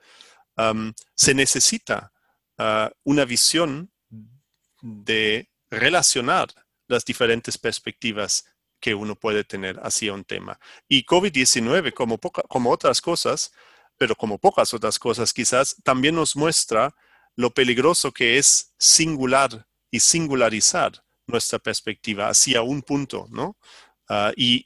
[1.15, 2.13] se necesita
[2.59, 3.91] ah, una visión
[4.83, 6.49] de relacionar
[6.89, 8.45] las diferentes perspectivas
[8.81, 10.59] que uno puede tener hacia un tema.
[10.89, 13.53] Y COVID-19, como, como otras cosas,
[13.97, 16.95] pero como pocas otras cosas quizás, también nos muestra
[17.35, 20.93] lo peligroso que es singular y singularizar
[21.27, 23.57] nuestra perspectiva hacia un punto, ¿no?
[24.09, 24.63] Ah, y,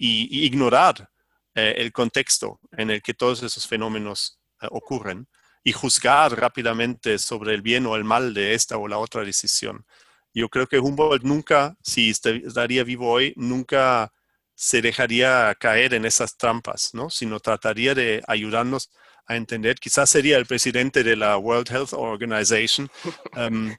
[0.46, 1.10] ignorar
[1.54, 5.26] eh, el contexto en el que todos esos fenómenos eh, ocurren
[5.62, 9.84] y juzgar rápidamente sobre el bien o el mal de esta o la otra decisión.
[10.32, 14.12] Yo creo que Humboldt nunca, si estaría vivo hoy, nunca
[14.54, 17.10] se dejaría caer en esas trampas, ¿no?
[17.10, 18.90] Sino trataría de ayudarnos
[19.26, 19.76] a entender.
[19.76, 22.90] Quizás sería el presidente de la World Health Organization
[23.36, 23.74] um,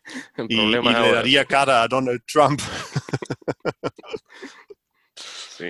[0.49, 2.59] y, le daría cara a Donald Trump.
[5.25, 5.67] sí.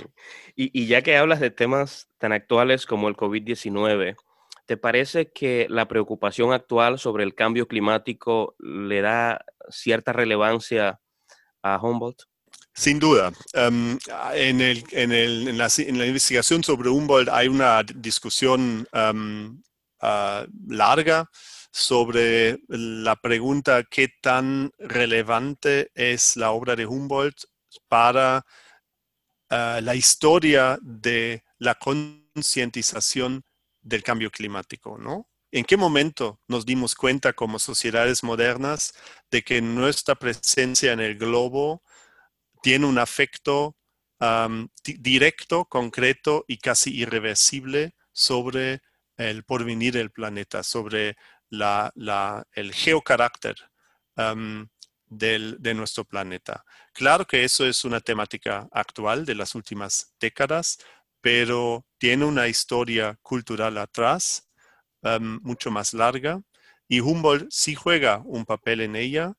[0.56, 4.16] Y, y, ya que hablas de temas tan actuales como el COVID-19,
[4.72, 11.02] ¿te parece que la preocupación actual sobre el cambio climático le da cierta relevancia
[11.62, 12.22] a Humboldt?
[12.74, 13.34] Sin duda.
[13.52, 14.00] Em,
[14.34, 19.62] el, en, la, investigación sobre Humboldt hay una discusión em,
[20.00, 21.30] ah, larga
[21.70, 27.44] sobre la pregunta qué tan relevante es la obra de Humboldt
[27.90, 28.46] para
[29.50, 33.44] ah, la historia de la concientización
[33.82, 35.28] del cambio climático, ¿no?
[35.52, 38.94] ¿En qué momento nos dimos cuenta como sociedades modernas
[39.30, 41.84] de que nuestra presencia en el globo
[42.62, 43.76] tiene un afecto
[44.86, 48.82] directo, concreto y casi irreversible sobre
[49.18, 51.18] el porvenir del planeta, sobre
[51.50, 53.56] el geocarácter
[55.08, 56.64] de nuestro planeta?
[56.94, 60.78] Claro que eso es una temática actual de las últimas décadas,
[61.22, 64.48] pero tiene una historia cultural atrás
[65.20, 66.42] mucho más larga
[66.92, 69.34] y Humboldt sí juega un papel en ella.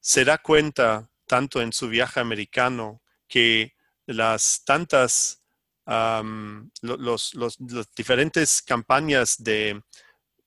[0.00, 3.74] Se da cuenta, tanto en su viaje americano, que
[4.06, 5.42] las tantas,
[5.84, 7.58] los,
[7.94, 9.82] diferentes campañas de,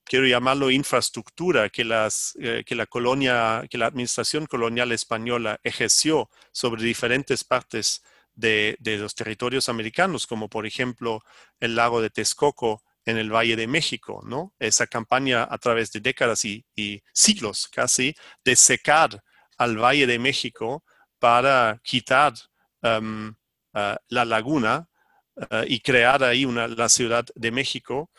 [0.04, 6.28] quiero llamarlo infraestructura, que, las, eh, que la colonia, que la administración colonial española ejerció
[6.52, 8.02] sobre diferentes partes
[8.42, 11.22] de, los territorios americanos, como por ejemplo
[11.60, 14.54] el lago de Texcoco en el Valle de México, ¿no?
[14.60, 16.66] Esa campaña a través de décadas y,
[17.14, 19.24] siglos casi de secar
[19.58, 20.84] al Valle de México
[21.20, 22.34] para quitar
[22.82, 23.30] um,
[23.74, 24.88] uh, la laguna
[25.36, 28.10] uh, y crear ahí una, la Ciudad de México,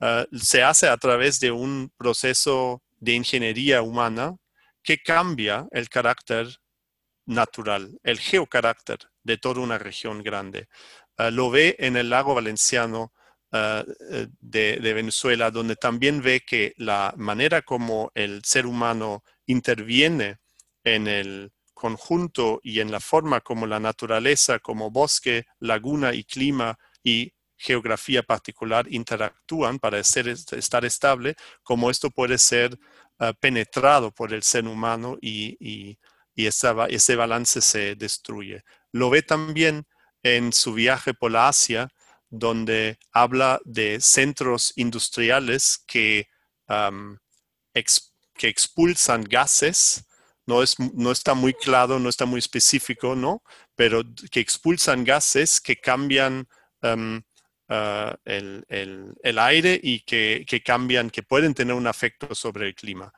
[0.00, 4.36] uh, se hace a través de un proceso de ingeniería humana
[4.82, 6.46] que cambia el carácter
[7.26, 10.68] natural, el geocarácter de toda una región grande.
[11.18, 13.12] lo ve en el lago valenciano
[13.54, 20.38] Ah, eh, de, Venezuela, donde también ve que la manera como el ser humano interviene
[20.84, 26.78] en el conjunto y en la forma como la naturaleza, como bosque, laguna y clima
[27.04, 32.78] y geografía particular interactúan para estar estable, como esto puede ser
[33.18, 35.98] ah, penetrado por el ser humano y,
[36.34, 38.64] ese balance se destruye.
[38.92, 39.86] Lo ve también
[40.22, 41.88] en su viaje por la Asia,
[42.30, 46.28] donde habla de centros industriales que,
[47.64, 50.06] que expulsan gases
[50.46, 53.42] no, es, no está muy claro, no está muy específico, ¿no?
[53.74, 56.48] Pero que expulsan gases que cambian
[56.82, 63.12] ah, el, aire y que, que, cambian, que pueden tener un efecto sobre el clima.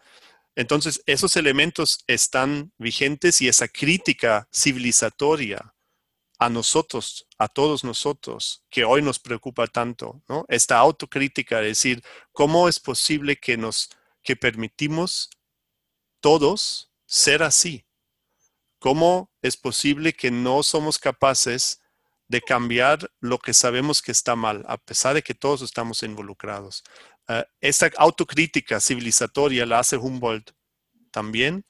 [0.57, 5.75] Entonces, esos elementos están vigentes y esa crítica civilizatoria
[6.39, 10.45] a nosotros, a todos nosotros, que hoy nos preocupa tanto, ¿no?
[10.49, 12.03] Esta autocrítica, es decir,
[12.33, 13.91] ¿cómo es posible que nos,
[14.23, 15.31] que permitimos
[16.21, 17.87] todos ser así?
[18.79, 21.81] ¿Cómo es posible que no somos capaces
[22.29, 26.85] de cambiar lo que sabemos que está mal, a pesar de que todos estamos involucrados?
[27.29, 30.53] Eh, esta autocrítica civilizatoria la hace Humboldt
[31.11, 31.65] también.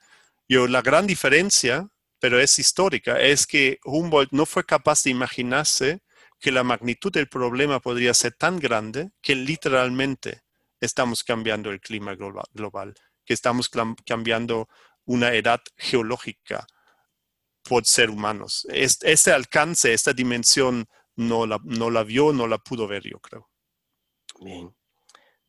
[0.47, 1.89] Y la gran diferencia
[2.25, 6.01] pero es histórica, es que Humboldt no fue capaz de imaginarse
[6.41, 10.41] que la magnitud del problema podría ser tan grande que literalmente
[10.81, 12.95] estamos cambiando el clima global,
[13.27, 13.71] que estamos
[14.07, 14.71] cambiando
[15.05, 16.67] una edad geológica
[17.63, 18.67] por ser humanos.
[18.71, 20.87] Este alcance, esta dimensión,
[21.17, 23.51] no la, no la vio, no la pudo ver, yo creo.
[24.41, 24.75] Bien.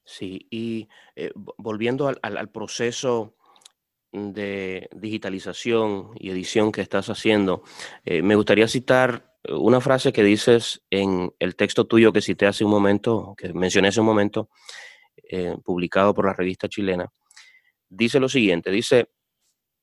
[0.05, 3.35] Sí, y eh, volviendo al proceso
[4.11, 7.63] de digitalización y edición que estás haciendo,
[8.05, 12.63] eh, me gustaría citar una frase que dices en el texto tuyo que cité hace
[12.63, 14.49] un momento, que mencioné hace un momento,
[15.29, 17.11] eh, publicado por la revista chilena.
[17.89, 19.09] Dice lo siguiente, dice,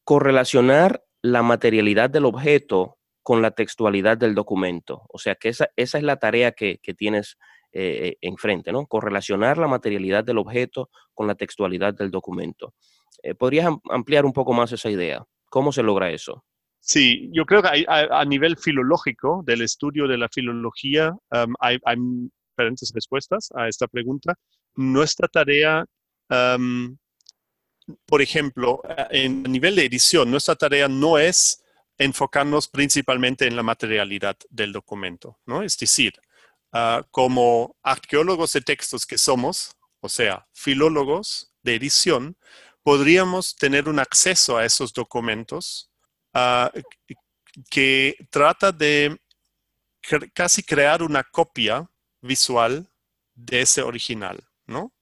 [0.05, 5.03] correlacionar la materialidad del objeto con la textualidad del documento.
[5.09, 7.39] O sea que esa, esa es la tarea que, tienes
[7.73, 8.87] eh, enfrente, ¿no?
[8.87, 12.75] Correlacionar la materialidad del objeto con la textualidad del documento.
[13.23, 15.25] Eh, ¿Podrías ampliar un poco más esa idea?
[15.49, 16.45] ¿Cómo se logra eso?
[16.81, 21.15] Sí, yo creo que a, nivel filológico, del estudio de la filología,
[21.61, 21.79] hay,
[22.51, 24.35] diferentes respuestas a esta pregunta.
[24.75, 25.87] Nuestra tarea,
[28.05, 31.63] por ejemplo, en, nivel de edición, nuestra tarea no es
[31.99, 35.63] enfocarnos principalmente en la materialidad del documento, ¿no?
[35.63, 36.13] Es decir,
[36.73, 42.37] ah, como arqueólogos de textos que somos, o sea, filólogos de edición,
[42.83, 45.91] podríamos tener un acceso a esos documentos
[46.35, 46.71] ah,
[47.71, 49.21] que trata de
[50.33, 51.89] casi crear una copia
[52.21, 52.89] visual
[53.35, 54.93] de ese original, ¿no?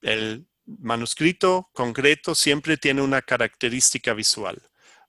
[0.00, 4.60] El manuscrito concreto siempre tiene una característica visual.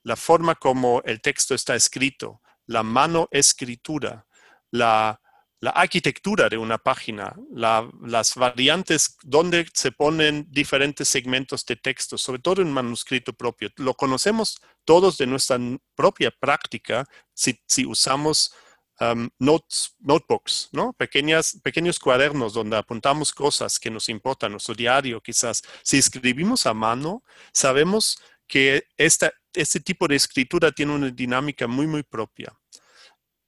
[0.04, 4.28] La forma como el texto está escrito, la mano escritura,
[4.72, 5.22] la
[5.60, 12.42] la arquitectura de una página, las variantes donde se ponen diferentes segmentos de texto, sobre
[12.42, 13.70] todo en manuscrito propio.
[13.78, 15.58] Lo conocemos todos de nuestra
[15.96, 18.54] propia práctica si, usamos
[19.00, 20.94] um, notes, notebooks, ¿no?
[20.94, 25.64] Pequeñas, pequeños cuadernos donde apuntamos cosas que nos importan, nuestro diario quizás.
[25.82, 32.04] Si escribimos a mano, sabemos que este tipo de escritura tiene una dinámica muy, muy
[32.04, 32.56] propia.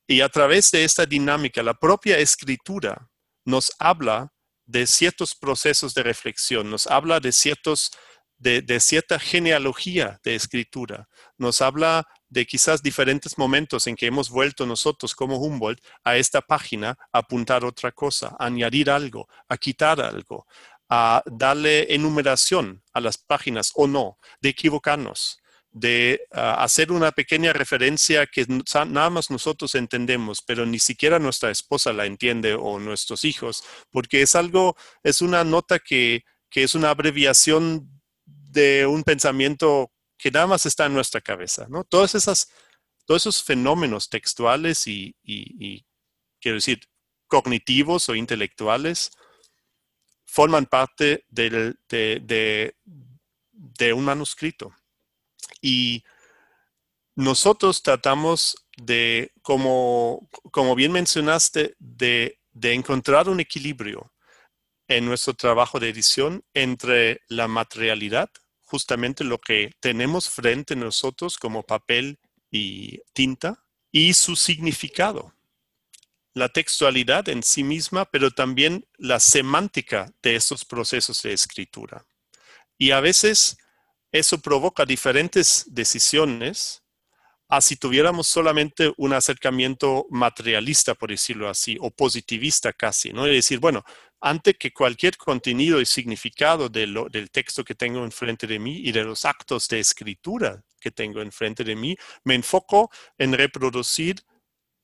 [0.10, 3.12] Y a través de esta dinámica, la propia escritura
[3.46, 4.34] nos habla
[4.66, 7.92] de ciertos procesos de reflexión, nos habla de, ciertos,
[8.80, 11.08] cierta genealogía de escritura,
[11.38, 16.42] nos habla de quizás diferentes momentos en que hemos vuelto nosotros como Humboldt a esta
[16.42, 20.48] página a apuntar otra cosa, a añadir algo, a quitar algo,
[20.90, 25.40] a darle enumeración a las páginas o no, de equivocarnos
[25.72, 28.46] de ah, hacer una pequeña referencia que
[28.88, 34.22] nada más nosotros entendemos, pero ni siquiera nuestra esposa la entiende o nuestros hijos, porque
[34.22, 37.90] es algo, es una nota que, es una abreviación
[38.26, 41.84] de un pensamiento que nada más está en nuestra cabeza, ¿no?
[41.84, 42.50] Todas esas,
[43.06, 45.16] todos esos fenómenos textuales y,
[46.42, 46.82] quiero decir,
[47.28, 49.12] cognitivos o intelectuales
[50.26, 51.76] forman parte de,
[53.52, 54.74] de un manuscrito.
[55.62, 56.04] Y
[57.16, 64.14] nosotros tratamos de, como, como bien mencionaste, de, de encontrar un equilibrio
[64.88, 68.30] en nuestro trabajo de edición entre la materialidad,
[68.62, 75.34] justamente lo que tenemos frente a nosotros como papel y tinta, y su significado.
[76.34, 82.06] La textualidad en sí misma, pero también la semántica de estos procesos de escritura.
[82.78, 83.58] Y a veces
[84.12, 86.84] eso provoca diferentes decisiones
[87.48, 93.26] a si tuviéramos solamente un acercamiento materialista, por decirlo así, o positivista casi, ¿no?
[93.26, 93.84] Es decir, bueno,
[94.22, 99.04] antes que cualquier contenido y significado del texto que tengo enfrente de mí y de
[99.04, 104.22] los actos de escritura que tengo enfrente de mí, me enfoco en reproducir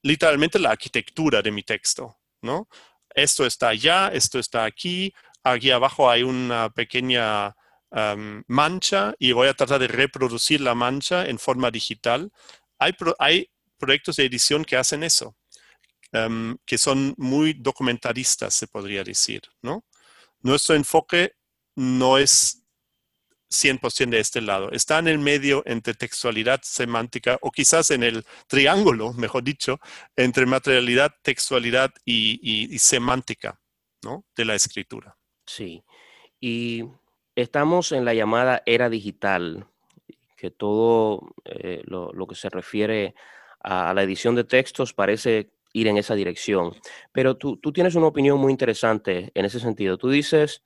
[0.01, 2.67] literalmente la arquitectura de mi texto, ¿no?
[3.13, 5.13] Esto está allá, esto está aquí,
[5.43, 7.55] aquí abajo hay una pequeña
[8.47, 12.31] mancha y voy a tratar de reproducir la mancha en forma digital.
[12.77, 15.35] Hay, hay proyectos de edición que hacen eso,
[16.65, 19.85] que son muy documentaristas, se podría decir, ¿no?
[20.41, 21.33] Nuestro enfoque
[21.75, 22.65] no es
[23.49, 24.71] 100% de este lado.
[24.71, 29.79] Está en el medio entre textualidad semántica o quizás en el triángulo, mejor dicho,
[30.15, 33.59] entre materialidad, textualidad y, semántica
[34.03, 34.25] ¿no?
[34.35, 35.17] de la escritura.
[35.45, 35.83] Sí,
[36.39, 36.83] y
[37.35, 39.67] estamos en la llamada era digital,
[40.37, 43.15] que todo eh, lo, que se refiere
[43.59, 46.73] a, la edición de textos parece ir en esa dirección.
[47.11, 49.97] Pero tú, tienes una opinión muy interesante en ese sentido.
[49.97, 50.63] Tú dices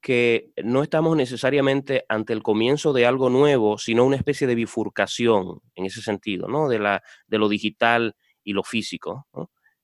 [0.00, 5.60] que no estamos necesariamente ante el comienzo de algo nuevo, sino una especie de bifurcación
[5.74, 6.68] en ese sentido, ¿no?
[6.68, 9.26] De, la, de lo digital y lo físico.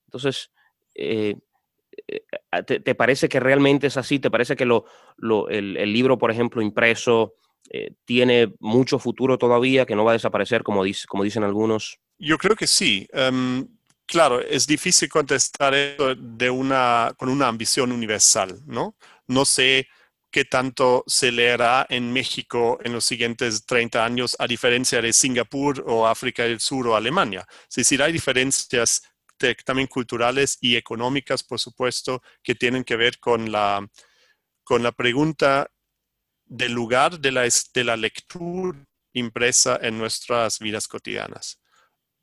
[0.05, 0.51] Entonces,
[0.95, 1.35] eh,
[2.07, 2.25] eh,
[2.65, 4.19] ¿te, parece que realmente es así?
[4.19, 4.85] ¿Te parece que lo,
[5.49, 7.35] el, libro, por ejemplo, impreso,
[7.69, 11.99] eh, tiene mucho futuro todavía, que no va a desaparecer, como, dice, como dicen algunos?
[12.19, 13.07] Yo creo que sí.
[13.13, 13.67] Em,
[14.05, 18.95] claro, es difícil contestar esto de una, con una ambición universal, ¿no?
[19.27, 19.87] No sé
[20.33, 25.83] qué tanto se leerá en México en los siguientes 30 años, a diferencia de Singapur
[25.85, 27.45] o África del Sur o Alemania.
[27.69, 29.03] Es decir, hay diferencias
[29.65, 33.87] también culturales y económicas, por supuesto, que tienen que ver con la,
[34.63, 35.69] con la pregunta
[36.45, 37.41] del lugar de la,
[37.73, 41.59] de la lectura impresa en nuestras vidas cotidianas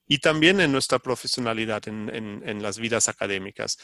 [0.07, 3.79] y también en nuestra profesionalidad, en, en las vidas académicas.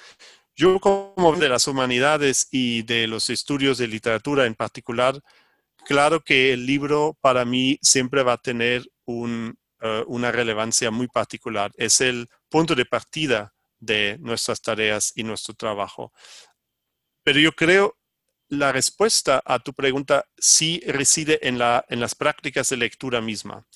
[0.57, 5.23] Yo como de las humanidades y de los estudios de literatura en particular,
[5.85, 8.91] claro que el libro para mí siempre va a tener
[9.81, 11.73] eh, una relevancia muy particular.
[11.77, 16.13] Es el punto de partida de nuestras tareas y nuestro trabajo.
[17.23, 17.99] Pero yo creo
[18.49, 23.67] la respuesta a tu pregunta sí reside en, la, en las prácticas de lectura misma.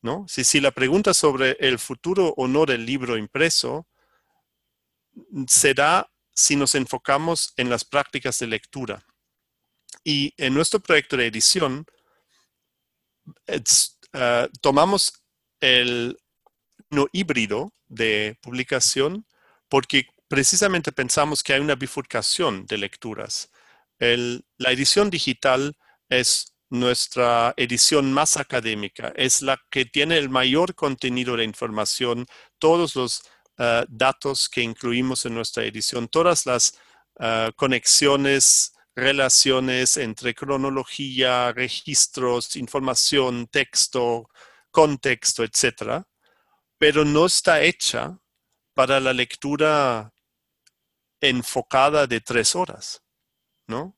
[0.00, 0.26] ¿no?
[0.28, 3.88] Si, si la pregunta sobre el futuro o no del libro impreso
[5.46, 9.04] será si nos enfocamos en las prácticas de lectura.
[10.04, 11.86] Y en nuestro proyecto de edición,
[13.46, 15.21] eh, tomamos
[15.62, 16.18] el
[16.90, 19.24] no híbrido de publicación
[19.70, 23.50] porque precisamente pensamos que hay una bifurcación de lecturas.
[23.98, 25.76] la edición digital
[26.08, 32.26] es nuestra edición más académica, es la que tiene el mayor contenido de información,
[32.58, 33.22] todos los
[33.58, 36.78] eh, datos que incluimos en nuestra edición, todas las
[37.20, 44.28] eh, conexiones, relaciones entre cronología, registros, información, texto,
[44.72, 46.08] contexto, etcétera,
[46.78, 48.18] pero no está hecha
[48.74, 50.12] para la lectura
[51.20, 53.02] enfocada de tres horas,
[53.68, 53.96] ¿no?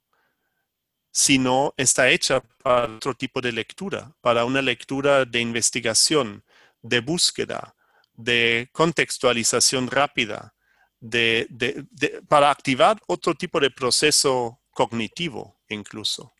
[1.11, 6.45] Sino está hecha para otro tipo de lectura, para una lectura de investigación,
[6.83, 7.75] de búsqueda,
[8.12, 10.55] de contextualización rápida,
[11.01, 11.87] de,
[12.29, 16.35] para activar otro tipo de proceso cognitivo incluso.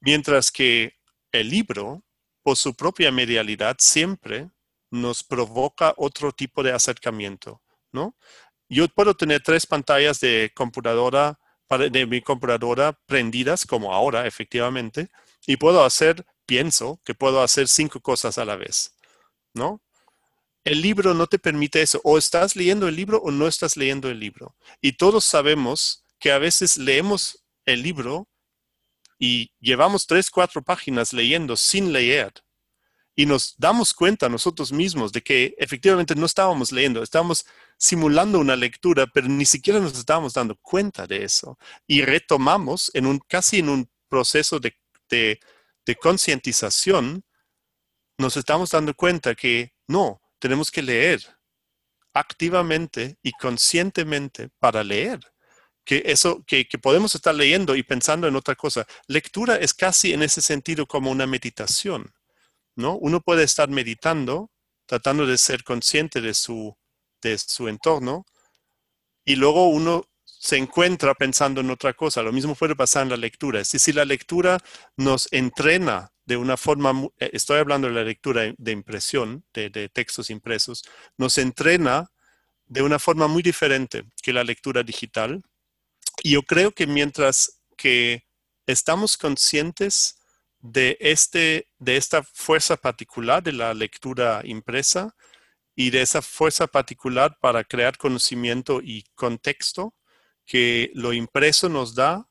[0.00, 0.98] Mientras que
[1.32, 2.04] el libro,
[2.46, 4.48] por su propia medialidad, siempre
[4.92, 8.16] nos provoca otro tipo de acercamiento, ¿no?
[8.68, 11.40] Yo puedo tener tres pantallas de computadora,
[11.90, 15.08] de mi computadora prendidas, como ahora, efectivamente,
[15.44, 18.94] y puedo hacer, pienso que puedo hacer cinco cosas a la vez,
[19.52, 19.82] ¿no?
[20.62, 22.00] El libro no te permite eso.
[22.04, 24.54] O estás leyendo el libro o no estás leyendo el libro.
[24.80, 28.28] Y todos sabemos que a veces leemos el libro
[29.18, 32.32] y llevamos tres, cuatro páginas leyendo sin leer.
[33.14, 37.46] Y nos damos cuenta nosotros mismos de que efectivamente no estábamos leyendo, estábamos
[37.78, 41.58] simulando una lectura, pero ni siquiera nos estábamos dando cuenta de eso.
[41.86, 44.76] Y retomamos en un, casi en un proceso de,
[45.08, 47.24] de concientización,
[48.18, 51.22] nos estamos dando cuenta que no, tenemos que leer
[52.12, 55.20] activamente y conscientemente para leer.
[55.86, 58.86] Que eso, que, podemos estar leyendo y pensando en otra cosa.
[59.06, 62.12] Lectura es casi en ese sentido como una meditación,
[62.74, 62.96] ¿no?
[62.98, 64.50] Uno puede estar meditando,
[64.84, 66.76] tratando de ser consciente de su,
[67.22, 68.26] de su entorno,
[69.24, 72.22] y luego uno se encuentra pensando en otra cosa.
[72.22, 73.60] Lo mismo puede pasar en la lectura.
[73.60, 74.58] Es decir, la lectura
[74.96, 80.28] nos entrena de una forma, eh, estoy hablando de la lectura de impresión, de, textos
[80.28, 80.84] impresos,
[81.16, 82.10] nos entrena
[82.66, 85.42] de una forma muy diferente que la lectura digital.
[86.24, 88.26] Yo creo que mientras que
[88.66, 90.18] estamos conscientes
[90.60, 95.14] de, este, de esta fuerza particular de la lectura impresa
[95.74, 99.94] y de esa fuerza particular para crear conocimiento y contexto
[100.46, 102.28] que lo impreso nos da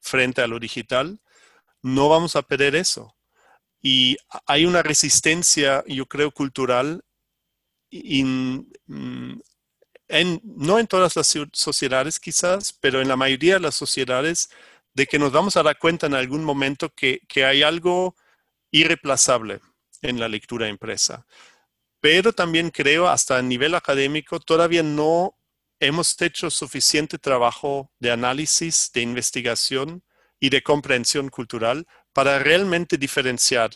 [0.00, 1.20] frente a lo digital,
[1.82, 3.16] no vamos a perder eso.
[3.80, 4.16] Y
[4.46, 7.04] hay una resistencia, yo creo, cultural,
[7.90, 8.60] mm,
[10.08, 14.50] no en todas las sociedades quizás, pero en la mayoría de las sociedades,
[14.92, 18.16] de que nos vamos a dar cuenta en algún momento que, que hay algo
[18.70, 19.60] irreplazable
[20.02, 21.26] en la lectura impresa.
[22.00, 25.38] Pero también creo, hasta a nivel académico, todavía no
[25.80, 30.04] hemos hecho suficiente trabajo de análisis, de investigación
[30.38, 33.70] y de comprensión cultural para realmente diferenciar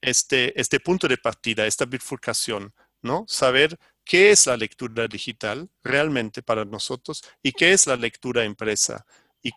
[0.00, 3.24] este, este punto de partida, esta bifurcación, ¿no?
[3.28, 9.04] Saber qué es la lectura digital realmente para nosotros y qué es la lectura impresa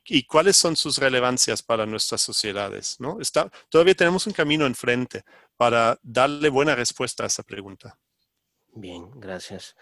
[0.06, 3.20] y, cuáles son sus relevancias para nuestras sociedades, ¿no?
[3.20, 5.24] Está, todavía tenemos un camino enfrente
[5.58, 7.97] para darle buena respuesta a esa pregunta.
[8.74, 9.76] Bien, gracias.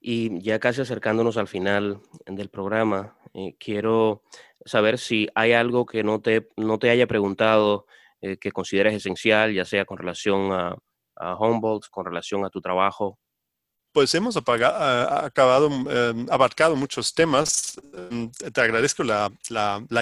[0.00, 4.22] Y ya casi acercándonos al final del programa, eh, quiero
[4.64, 7.86] saber si hay algo que no te, no te haya preguntado
[8.20, 10.76] eh, que consideres esencial, ya sea con relación a,
[11.16, 11.38] a
[11.90, 13.18] con relación a tu trabajo.
[13.92, 17.80] Pues hemos acabado, em, abarcado muchos temas.
[18.10, 19.30] Em, te agradezco la,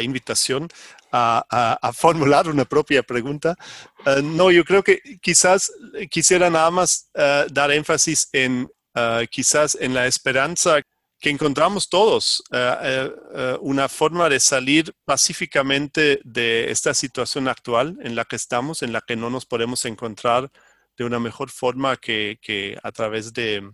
[0.03, 0.69] invitación
[1.11, 3.57] a, formular una propia pregunta.
[4.05, 5.73] Eh, no, yo creo que quizás
[6.11, 7.11] quisiera nada más
[7.51, 8.69] dar énfasis en
[9.01, 10.83] Ah, quizás en la esperanza
[11.21, 18.17] que encontramos todos eh, eh, una forma de salir pacíficamente de esta situación actual en
[18.17, 20.51] la que estamos, en la que no nos podemos encontrar
[20.97, 23.71] de una mejor forma que, a través de,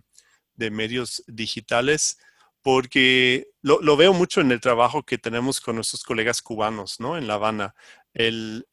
[0.57, 2.17] medios digitales,
[2.61, 7.17] porque lo, veo mucho en el trabajo que tenemos con nuestros colegas cubanos ¿no?
[7.17, 7.75] en La Habana.
[8.13, 8.65] el,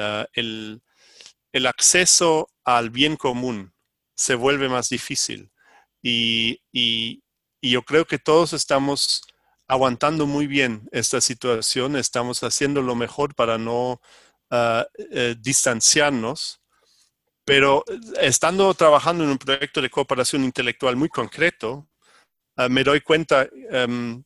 [0.00, 0.82] ah, el,
[1.52, 3.74] el acceso al bien común
[4.14, 5.52] se vuelve más difícil
[6.02, 6.60] y,
[7.64, 9.22] yo creo que todos estamos
[9.68, 14.00] aguantando muy bien esta situación, estamos haciendo lo mejor para no
[14.50, 16.60] ah, eh, distanciarnos,
[17.44, 17.84] pero
[18.20, 21.88] estando trabajando en un proyecto de cooperación intelectual muy concreto,
[22.56, 24.22] ah, me doy cuenta, em,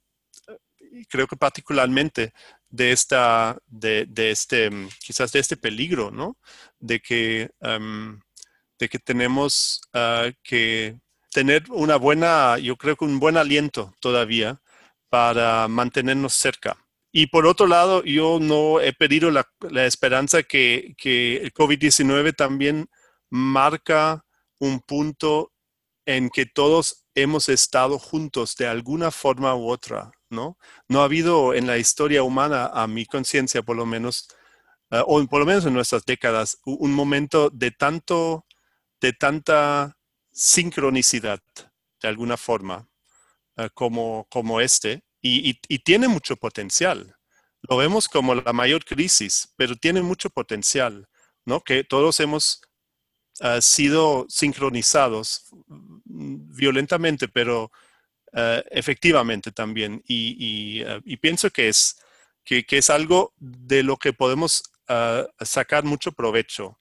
[1.09, 2.33] creo que particularmente
[2.69, 6.37] de esta, de, este, quizás de este peligro, ¿no?
[6.79, 8.21] De que, em,
[8.79, 10.99] de que tenemos ah, que
[11.33, 14.61] tener una buena, yo creo que un buen aliento todavía
[15.11, 16.77] para mantenernos cerca.
[17.13, 19.47] Y por otro lado, yo no he perdido la,
[19.87, 22.89] esperanza que, que el COVID-19 también
[23.31, 24.25] marca
[24.59, 25.53] un punto
[26.07, 30.59] en que todos hemos estado juntos de alguna forma u otra, ¿no?
[30.89, 34.29] No ha habido en la historia humana, a mi conciencia por lo menos,
[34.91, 38.47] eh, o por lo menos en nuestras décadas, un momento de tanto,
[39.01, 39.97] de tanta
[40.33, 41.41] sincronicidad
[42.03, 42.89] de alguna forma
[43.57, 47.17] eh, como, como este y, tiene mucho potencial.
[47.63, 51.09] Lo vemos como la mayor crisis, pero tiene mucho potencial,
[51.45, 51.63] ¿no?
[51.63, 52.61] Que todos hemos
[53.41, 57.71] eh, sido sincronizados mm, violentamente, pero
[58.33, 60.03] eh, efectivamente también.
[60.07, 60.85] Y,
[61.21, 61.99] pienso que es,
[62.45, 64.63] que, es algo de lo que podemos
[65.41, 66.79] sacar mucho provecho.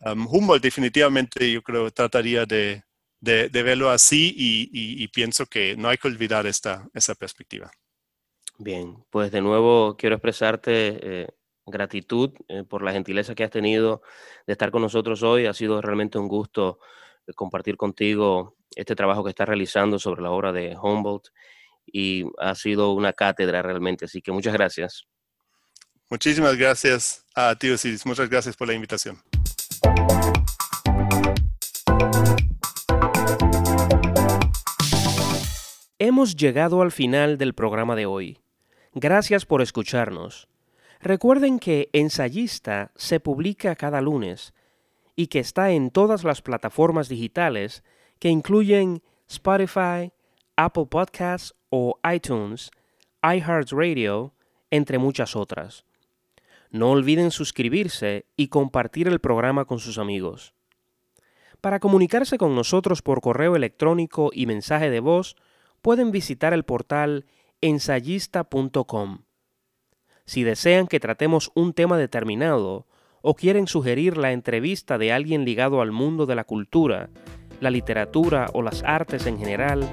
[0.00, 2.82] Humboldt definitivamente yo creo trataría de,
[3.20, 7.70] verlo así y, pienso que no hay que olvidar esta, esa perspectiva.
[8.58, 11.28] Bien, pues de nuevo quiero expresarte eh,
[11.66, 14.02] gratitud eh, por la gentileza que has tenido
[14.46, 15.46] de estar con nosotros hoy.
[15.46, 16.78] Ha sido realmente un gusto
[17.26, 21.28] eh, compartir contigo este trabajo que estás realizando sobre la obra de Humboldt
[21.86, 25.04] y ha sido una cátedra realmente, así que muchas gracias.
[26.10, 28.06] Muchísimas gracias a ti, Osiris.
[28.06, 29.18] Muchas gracias por la invitación.
[35.98, 38.38] Hemos llegado al final del programa de hoy.
[38.92, 40.48] Gracias por escucharnos.
[41.04, 44.54] Recuerden que Ensayista se publica cada lunes
[45.14, 47.84] y que está en todas las plataformas digitales
[48.18, 50.14] que incluyen Spotify,
[50.56, 52.70] Apple Podcasts o iTunes,
[53.22, 54.32] iHeartRadio,
[54.70, 55.84] entre muchas otras.
[56.70, 60.54] No olviden suscribirse y compartir el programa con sus amigos.
[61.60, 65.36] Para comunicarse con nosotros por correo electrónico y mensaje de voz,
[65.82, 67.26] pueden visitar el portal
[67.60, 69.23] ensayista.com.
[70.26, 72.86] Si desean que tratemos un tema determinado
[73.20, 77.10] o quieren sugerir la entrevista de alguien ligado al mundo de la cultura,
[77.60, 79.88] la literatura o las artes en general,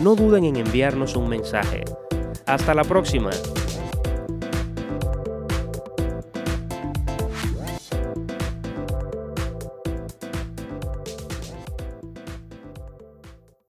[0.00, 1.84] no duden en enviarnos un mensaje.
[2.46, 3.30] Hasta la próxima.